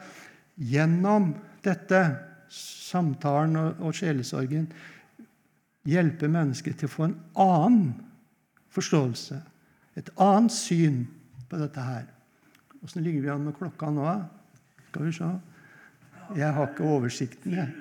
gjennom 0.55 1.33
dette, 1.63 2.01
samtalen 2.49 3.55
og, 3.59 3.81
og 3.85 3.93
sjelesorgen, 3.93 4.65
hjelpe 5.85 6.27
mennesker 6.31 6.73
til 6.73 6.89
å 6.89 6.93
få 6.93 7.05
en 7.05 7.17
annen 7.39 7.91
forståelse, 8.73 9.37
et 9.99 10.09
annet 10.21 10.53
syn 10.53 11.03
på 11.49 11.59
dette 11.61 11.83
her. 11.83 12.07
Åssen 12.83 13.03
ligger 13.03 13.25
vi 13.25 13.31
an 13.33 13.45
med 13.45 13.57
klokka 13.57 13.91
nå? 13.93 14.07
Skal 14.89 15.09
vi 15.09 15.15
se. 15.17 15.31
Jeg 16.37 16.53
har 16.55 16.71
ikke 16.71 16.87
oversikten. 16.87 17.57
Jeg. 17.57 17.73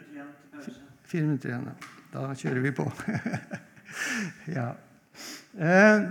Fire 1.08 1.28
minutter 1.28 1.54
igjen. 1.54 1.70
Da 2.12 2.30
kjører 2.32 2.62
vi 2.64 2.72
på. 2.72 2.86
ja. 4.56 4.70
Eh, 5.58 6.06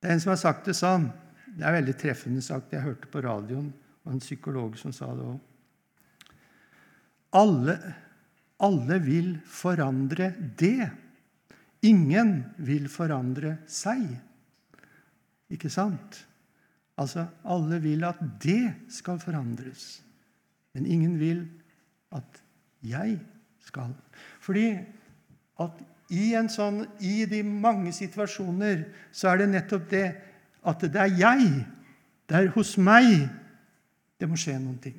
det 0.00 0.08
er 0.08 0.14
en 0.14 0.22
som 0.22 0.32
har 0.32 0.40
sagt 0.40 0.70
det 0.70 0.76
sånn. 0.78 1.10
Det 1.50 1.66
er 1.66 1.76
veldig 1.76 1.96
treffende 2.00 2.42
sagt. 2.44 2.72
Jeg 2.72 2.86
hørte 2.86 3.10
på 3.12 3.20
radioen 3.24 3.68
og 4.06 4.14
en 4.14 4.22
psykolog 4.22 4.78
som 4.80 4.94
sa 4.96 5.10
det 5.16 5.26
òg. 5.26 5.38
Alle, 7.36 7.76
alle 8.64 8.98
vil 9.04 9.34
forandre 9.46 10.32
det. 10.58 10.88
Ingen 11.86 12.32
vil 12.64 12.88
forandre 12.92 13.58
seg. 13.70 14.06
Ikke 15.52 15.70
sant? 15.72 16.22
Altså, 17.00 17.26
alle 17.48 17.80
vil 17.82 18.04
at 18.08 18.18
det 18.42 18.88
skal 18.92 19.20
forandres. 19.22 20.00
Men 20.74 20.86
ingen 20.86 21.18
vil 21.20 21.44
at 22.14 22.40
jeg 22.86 23.18
skal. 23.70 23.94
Fordi 24.44 24.72
at 25.60 25.82
i, 26.10 26.32
sånn, 26.50 26.82
i 27.06 27.22
de 27.30 27.42
mange 27.46 27.92
situasjoner 27.94 28.82
så 29.14 29.30
er 29.30 29.44
det 29.44 29.52
nettopp 29.52 29.86
det 29.92 30.06
at 30.66 30.82
det 30.82 30.98
er 31.00 31.14
jeg, 31.16 31.46
det 32.28 32.36
er 32.36 32.50
hos 32.54 32.74
meg, 32.82 33.28
det 34.20 34.28
må 34.28 34.38
skje 34.38 34.58
noen 34.58 34.80
ting. 34.82 34.98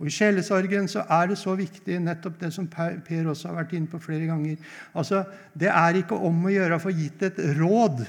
Og 0.00 0.08
I 0.08 0.14
sjelesorgen 0.14 0.86
så 0.88 1.02
er 1.12 1.28
det 1.28 1.36
så 1.36 1.52
viktig, 1.58 1.98
nettopp 2.00 2.38
det 2.40 2.48
som 2.54 2.68
Per 2.72 3.26
også 3.28 3.50
har 3.50 3.58
vært 3.58 3.74
inne 3.76 3.90
på 3.90 4.00
flere 4.00 4.30
ganger. 4.30 4.56
Altså, 4.96 5.24
Det 5.52 5.68
er 5.68 5.98
ikke 6.00 6.16
om 6.16 6.46
å 6.46 6.52
gjøre 6.52 6.78
å 6.78 6.80
få 6.80 6.92
gitt 6.96 7.22
et 7.26 7.40
råd. 7.58 8.06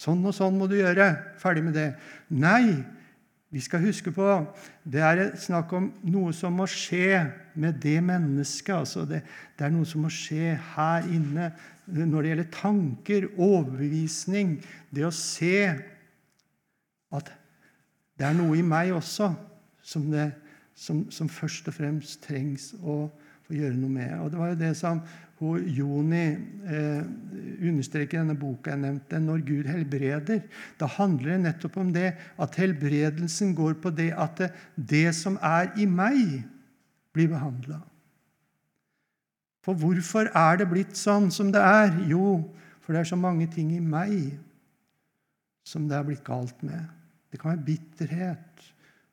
Sånn 0.00 0.24
og 0.24 0.32
sånn 0.36 0.56
må 0.56 0.68
du 0.68 0.78
gjøre. 0.78 1.36
Ferdig 1.40 1.64
med 1.64 1.76
det. 1.76 1.90
Nei, 2.32 2.80
vi 3.54 3.60
skal 3.62 3.84
huske 3.86 4.10
på 4.12 4.26
det 4.84 5.02
er 5.06 5.20
snakk 5.38 5.72
om 5.78 5.90
noe 6.10 6.32
som 6.34 6.56
må 6.58 6.66
skje 6.70 7.22
med 7.54 7.78
det 7.82 7.98
mennesket. 8.04 8.74
Altså 8.74 9.04
det, 9.06 9.22
det, 9.56 9.66
er 9.66 9.74
noe 9.74 9.86
som 9.86 10.02
må 10.04 10.10
skje 10.12 10.56
her 10.74 11.06
inne 11.06 11.52
når 11.86 12.22
det 12.22 12.32
gjelder 12.32 12.50
tanker, 12.56 13.28
overbevisning. 13.38 14.56
Det 14.90 15.06
å 15.06 15.14
se 15.14 15.70
at 17.14 17.30
det 18.18 18.26
er 18.26 18.34
noe 18.34 18.58
i 18.58 18.66
meg 18.66 18.94
også 18.96 19.30
som, 19.86 20.10
det, 20.10 20.32
som, 20.74 21.04
som 21.14 21.30
først 21.30 21.70
og 21.70 21.78
fremst 21.78 22.24
trengs 22.26 22.72
å 22.82 23.04
få 23.46 23.54
gjøre 23.54 23.78
noe 23.78 23.92
med. 23.92 24.16
Og 24.24 24.32
Det 24.32 24.40
var 24.40 24.52
jo 24.52 24.60
det 24.64 24.72
som 24.78 25.04
hvor 25.36 25.60
Joni 25.60 26.24
eh, 26.32 27.02
understreker 27.68 28.16
i 28.16 28.20
denne 28.22 28.36
boka 28.40 28.72
jeg 28.72 28.80
nevnte, 28.80 29.18
når 29.20 29.42
Gud 29.44 29.68
helbreder. 29.68 30.40
Da 30.80 30.88
handler 30.96 31.34
det 31.34 31.42
nettopp 31.42 31.76
om 31.82 31.90
det 31.92 32.14
at 32.40 32.56
helbredelsen 32.56 33.52
går 33.56 33.76
på 33.82 33.92
det 33.92 34.12
at 34.16 34.40
det, 34.40 34.50
det 34.76 35.10
som 35.16 35.36
er 35.44 35.74
i 35.76 35.84
meg, 35.88 36.40
blir 37.12 37.28
behandla. 37.32 37.82
For 39.64 39.76
hvorfor 39.76 40.30
er 40.30 40.60
det 40.60 40.68
blitt 40.70 40.96
sånn 40.96 41.28
som 41.34 41.50
det 41.52 41.60
er? 41.60 41.92
Jo, 42.08 42.38
for 42.80 42.94
det 42.94 43.02
er 43.02 43.10
så 43.10 43.18
mange 43.18 43.48
ting 43.50 43.74
i 43.74 43.82
meg 43.82 44.36
som 45.66 45.88
det 45.90 45.98
er 45.98 46.06
blitt 46.06 46.24
galt 46.24 46.60
med. 46.64 46.84
Det 47.28 47.40
kan 47.42 47.52
være 47.52 47.66
bitterhet, 47.66 48.66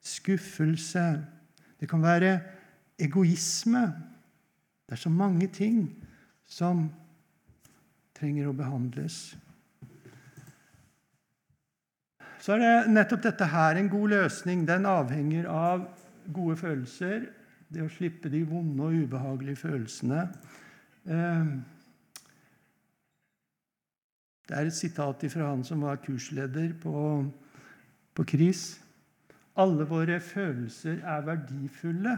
skuffelse, 0.03 1.07
det 1.81 1.89
kan 1.89 2.03
være 2.03 2.37
egoisme. 3.01 3.87
Det 4.85 4.95
er 4.95 5.01
så 5.03 5.11
mange 5.11 5.49
ting 5.51 5.87
som 6.53 6.85
trenger 8.17 8.49
å 8.49 8.55
behandles. 8.57 9.33
Så 12.43 12.55
er 12.55 12.61
det 12.61 12.91
nettopp 12.91 13.23
dette 13.23 13.47
her 13.47 13.79
en 13.79 13.89
god 13.91 14.13
løsning. 14.17 14.65
Den 14.67 14.85
avhenger 14.89 15.47
av 15.49 15.85
gode 16.35 16.57
følelser, 16.59 17.29
det 17.73 17.85
å 17.85 17.91
slippe 17.91 18.29
de 18.31 18.43
vonde 18.45 18.83
og 18.83 19.05
ubehagelige 19.05 19.61
følelsene. 19.63 20.25
Eh, 21.07 21.53
det 24.43 24.59
er 24.59 24.67
et 24.67 24.75
sitat 24.75 25.23
fra 25.31 25.49
han 25.53 25.63
som 25.65 25.87
var 25.87 26.03
kursleder 26.03 26.75
på, 26.83 27.23
på 28.13 28.27
KRIS. 28.27 28.65
Alle 29.63 29.87
våre 29.87 30.19
følelser 30.19 30.99
er 30.99 31.25
verdifulle, 31.25 32.17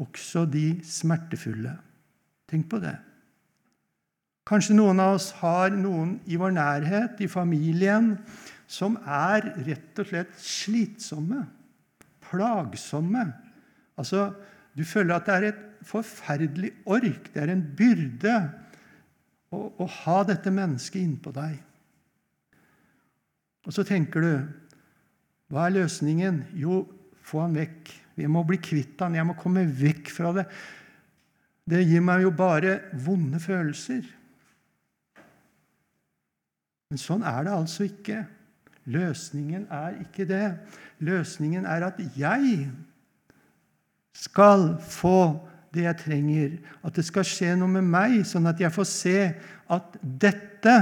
også 0.00 0.46
de 0.46 0.66
smertefulle. 0.86 1.74
Tenk 2.50 2.70
på 2.70 2.78
det. 2.82 2.94
Kanskje 4.48 4.76
noen 4.76 5.00
av 5.02 5.18
oss 5.18 5.30
har 5.40 5.72
noen 5.74 6.16
i 6.26 6.38
vår 6.40 6.54
nærhet, 6.56 7.20
i 7.22 7.28
familien, 7.30 8.14
som 8.70 8.96
er 9.04 9.50
rett 9.66 9.98
og 10.00 10.08
slett 10.08 10.36
slitsomme, 10.40 11.44
plagsomme. 12.30 13.26
Altså, 13.98 14.32
Du 14.70 14.84
føler 14.86 15.16
at 15.16 15.26
det 15.26 15.34
er 15.34 15.44
et 15.48 15.62
forferdelig 15.82 16.68
ork, 16.86 17.24
det 17.34 17.40
er 17.42 17.50
en 17.50 17.64
byrde 17.76 18.34
å, 19.50 19.58
å 19.82 19.86
ha 20.04 20.20
dette 20.28 20.52
mennesket 20.54 21.02
innpå 21.02 21.32
deg. 21.34 21.56
Og 23.66 23.74
så 23.74 23.82
tenker 23.84 24.22
du 24.22 24.30
hva 25.50 25.66
er 25.66 25.74
løsningen? 25.80 26.44
Jo, 26.54 26.84
få 27.26 27.42
han 27.42 27.58
vekk. 27.58 27.90
Vi 28.14 28.28
må 28.30 28.44
bli 28.46 28.60
kvitt 28.62 29.02
han. 29.02 29.16
Jeg 29.18 29.26
må 29.26 29.34
komme 29.38 29.66
vekk 29.66 30.12
fra 30.14 30.30
det. 30.38 30.46
Det 31.66 31.82
gir 31.82 32.02
meg 32.06 32.22
jo 32.24 32.30
bare 32.34 32.78
vonde 32.94 33.42
følelser. 33.42 34.06
Men 36.90 36.98
sånn 36.98 37.22
er 37.22 37.44
det 37.46 37.54
altså 37.54 37.86
ikke. 37.86 38.24
Løsningen 38.90 39.68
er 39.70 40.00
ikke 40.02 40.26
det. 40.26 40.46
Løsningen 41.06 41.68
er 41.68 41.86
at 41.86 42.00
jeg 42.18 42.64
skal 44.16 44.74
få 44.82 45.38
det 45.74 45.84
jeg 45.86 45.98
trenger. 46.00 46.56
At 46.82 46.98
det 46.98 47.06
skal 47.06 47.26
skje 47.26 47.54
noe 47.60 47.70
med 47.76 47.86
meg, 47.86 48.18
sånn 48.26 48.50
at 48.50 48.60
jeg 48.60 48.74
får 48.74 48.90
se 48.90 49.16
at 49.70 49.96
dette, 50.02 50.76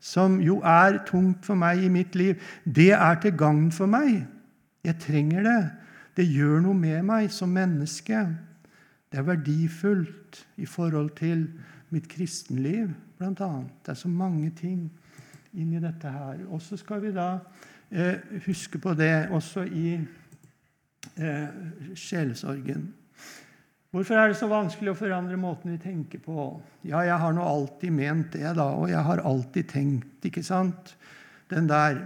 som 0.00 0.38
jo 0.40 0.60
er 0.64 1.00
tungt 1.08 1.44
for 1.44 1.58
meg 1.58 1.82
i 1.84 1.92
mitt 1.92 2.14
liv, 2.16 2.40
det 2.64 2.92
er 2.94 3.16
til 3.20 3.34
gagn 3.36 3.68
for 3.74 3.90
meg. 3.90 4.22
Jeg 4.86 5.00
trenger 5.02 5.44
det. 5.44 5.62
Det 6.16 6.24
gjør 6.30 6.62
noe 6.64 6.78
med 6.78 7.02
meg 7.04 7.32
som 7.34 7.52
menneske. 7.52 8.22
Det 9.10 9.20
er 9.20 9.26
verdifullt 9.26 10.46
i 10.62 10.68
forhold 10.68 11.10
til 11.18 11.48
mitt 11.92 12.06
kristenliv, 12.08 12.94
bl.a. 13.18 13.50
Det 13.84 13.92
er 13.92 13.98
så 13.98 14.08
mange 14.08 14.48
ting 14.56 14.86
inn 15.56 15.72
i 15.76 15.82
dette 15.82 16.10
her. 16.12 16.44
Og 16.50 16.62
så 16.62 16.78
skal 16.80 17.02
vi 17.04 17.14
da 17.16 17.38
eh, 17.90 18.20
huske 18.46 18.80
på 18.82 18.94
det 18.98 19.28
også 19.34 19.64
i 19.66 19.96
eh, 19.96 21.58
sjelesorgen. 21.96 22.86
Hvorfor 23.94 24.18
er 24.18 24.28
det 24.28 24.36
så 24.36 24.48
vanskelig 24.50 24.92
å 24.92 24.98
forandre 24.98 25.38
måten 25.40 25.72
vi 25.72 25.80
tenker 25.80 26.20
på? 26.20 26.50
Ja, 26.84 27.00
jeg 27.06 27.16
har 27.22 27.32
nå 27.32 27.44
alltid 27.46 27.94
ment 27.96 28.34
det, 28.34 28.50
da, 28.58 28.68
og 28.76 28.90
jeg 28.90 29.00
har 29.06 29.22
alltid 29.24 29.70
tenkt, 29.72 30.26
ikke 30.28 30.44
sant? 30.44 30.92
Den 31.48 31.70
der. 31.70 32.02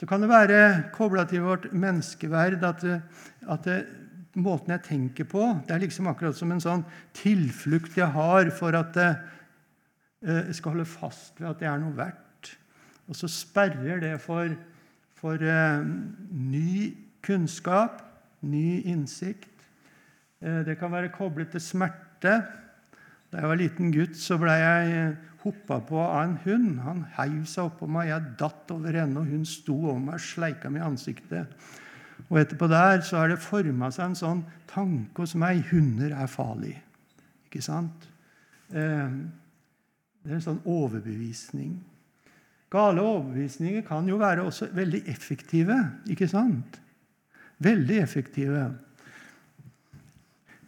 Så 0.00 0.08
kan 0.08 0.24
det 0.24 0.30
være 0.32 0.90
kobla 0.96 1.26
til 1.28 1.44
vårt 1.44 1.68
menneskeverd 1.76 2.64
at, 2.66 2.86
at 3.46 3.68
det, 3.68 3.82
måten 4.38 4.70
jeg 4.70 4.84
tenker 4.86 5.26
på 5.28 5.42
Det 5.66 5.74
er 5.74 5.82
liksom 5.82 6.08
akkurat 6.10 6.36
som 6.38 6.52
en 6.54 6.62
sånn 6.62 6.84
tilflukt 7.18 7.96
jeg 7.98 8.10
har 8.14 8.50
for 8.54 8.76
at 8.78 8.96
eh, 9.00 9.18
skal 10.20 10.74
holde 10.74 10.84
fast 10.84 11.38
ved 11.40 11.48
at 11.48 11.62
det 11.62 11.68
er 11.70 11.78
noe 11.80 11.96
verdt. 11.96 12.50
Og 13.10 13.16
så 13.18 13.28
sperrer 13.30 13.98
det 14.02 14.14
for, 14.22 14.52
for 15.18 15.42
eh, 15.42 15.86
ny 16.30 16.92
kunnskap, 17.26 18.04
ny 18.46 18.82
innsikt. 18.86 19.64
Eh, 20.40 20.62
det 20.66 20.78
kan 20.78 20.92
være 20.92 21.10
koblet 21.14 21.50
til 21.50 21.64
smerte. 21.64 22.36
Da 23.30 23.42
jeg 23.42 23.50
var 23.50 23.58
liten 23.58 23.90
gutt, 23.94 24.14
så 24.18 24.38
ble 24.38 24.54
jeg 24.54 24.94
eh, 24.94 25.18
hoppa 25.42 25.80
på 25.88 25.98
av 26.04 26.22
en 26.22 26.38
hund. 26.44 26.78
Han 26.86 27.02
heiv 27.16 27.42
seg 27.50 27.66
oppå 27.66 27.88
meg, 27.90 28.12
jeg 28.12 28.34
datt 28.38 28.70
over 28.74 29.02
ende, 29.02 29.24
og 29.24 29.34
hun 29.34 29.44
sto 29.48 29.76
over 29.88 30.00
meg 30.04 30.20
og 30.20 30.24
sleika 30.28 30.70
meg 30.70 30.84
i 30.84 30.88
ansiktet. 30.92 31.66
Og 32.28 32.38
etterpå 32.38 32.68
der 32.70 33.02
så 33.02 33.22
har 33.22 33.32
det 33.32 33.42
forma 33.42 33.90
seg 33.90 34.10
en 34.10 34.18
sånn 34.18 34.46
tanke 34.70 35.24
hos 35.24 35.34
meg 35.40 35.64
hunder 35.72 36.14
er 36.14 36.30
farlig. 36.30 36.76
Ikke 37.48 37.62
sant? 37.64 38.06
Eh, 38.70 39.18
det 40.24 40.32
er 40.32 40.36
en 40.36 40.44
sånn 40.44 40.62
overbevisning. 40.68 41.78
Gale 42.70 43.02
overbevisninger 43.02 43.82
kan 43.86 44.08
jo 44.08 44.18
være 44.20 44.44
også 44.46 44.68
veldig 44.76 45.02
effektive, 45.10 45.76
ikke 46.10 46.28
sant? 46.30 46.78
Veldig 47.58 47.98
effektive. 48.02 48.68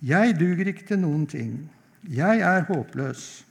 Jeg 0.02 0.34
duger 0.40 0.72
ikke 0.72 0.86
til 0.88 0.98
noen 0.98 1.26
ting. 1.30 1.52
Jeg 2.10 2.40
er 2.42 2.64
håpløs. 2.66 3.44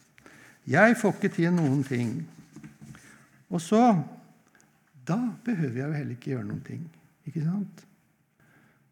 Jeg 0.68 0.98
får 1.00 1.16
ikke 1.16 1.36
til 1.38 1.54
noen 1.56 1.84
ting. 1.88 2.18
Og 3.50 3.62
så 3.62 4.04
Da 5.08 5.18
behøver 5.44 5.78
jeg 5.80 5.88
jo 5.88 5.94
heller 5.94 6.12
ikke 6.14 6.30
gjøre 6.30 6.46
noen 6.46 6.62
ting. 6.62 6.84
Ikke 7.26 7.42
sant? 7.42 7.86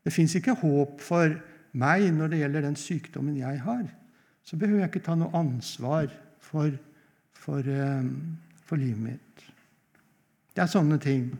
Det 0.04 0.12
fins 0.14 0.34
ikke 0.36 0.56
håp 0.58 1.02
for 1.06 1.36
meg 1.78 2.08
når 2.16 2.32
det 2.32 2.40
gjelder 2.40 2.66
den 2.66 2.78
sykdommen 2.80 3.38
jeg 3.38 3.60
har. 3.62 3.84
Så 4.44 4.58
behøver 4.58 4.82
jeg 4.82 4.90
ikke 4.90 5.04
ta 5.06 5.16
noe 5.16 5.30
ansvar 5.38 6.10
for, 6.42 6.74
for, 7.40 7.60
eh, 7.60 8.04
for 8.66 8.76
livet 8.76 9.04
mitt. 9.04 9.46
Det 10.56 10.64
er 10.64 10.72
sånne 10.72 11.00
ting 11.00 11.32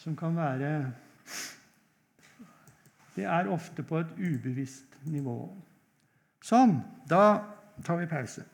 som 0.00 0.16
kan 0.16 0.36
være 0.36 0.92
Det 3.16 3.24
er 3.26 3.48
ofte 3.52 3.82
på 3.82 3.98
et 4.00 4.12
ubevisst 4.16 4.94
nivå. 5.04 5.50
Sånn. 6.40 6.78
Da 7.10 7.42
tar 7.84 7.98
vi 8.00 8.06
pause. 8.06 8.44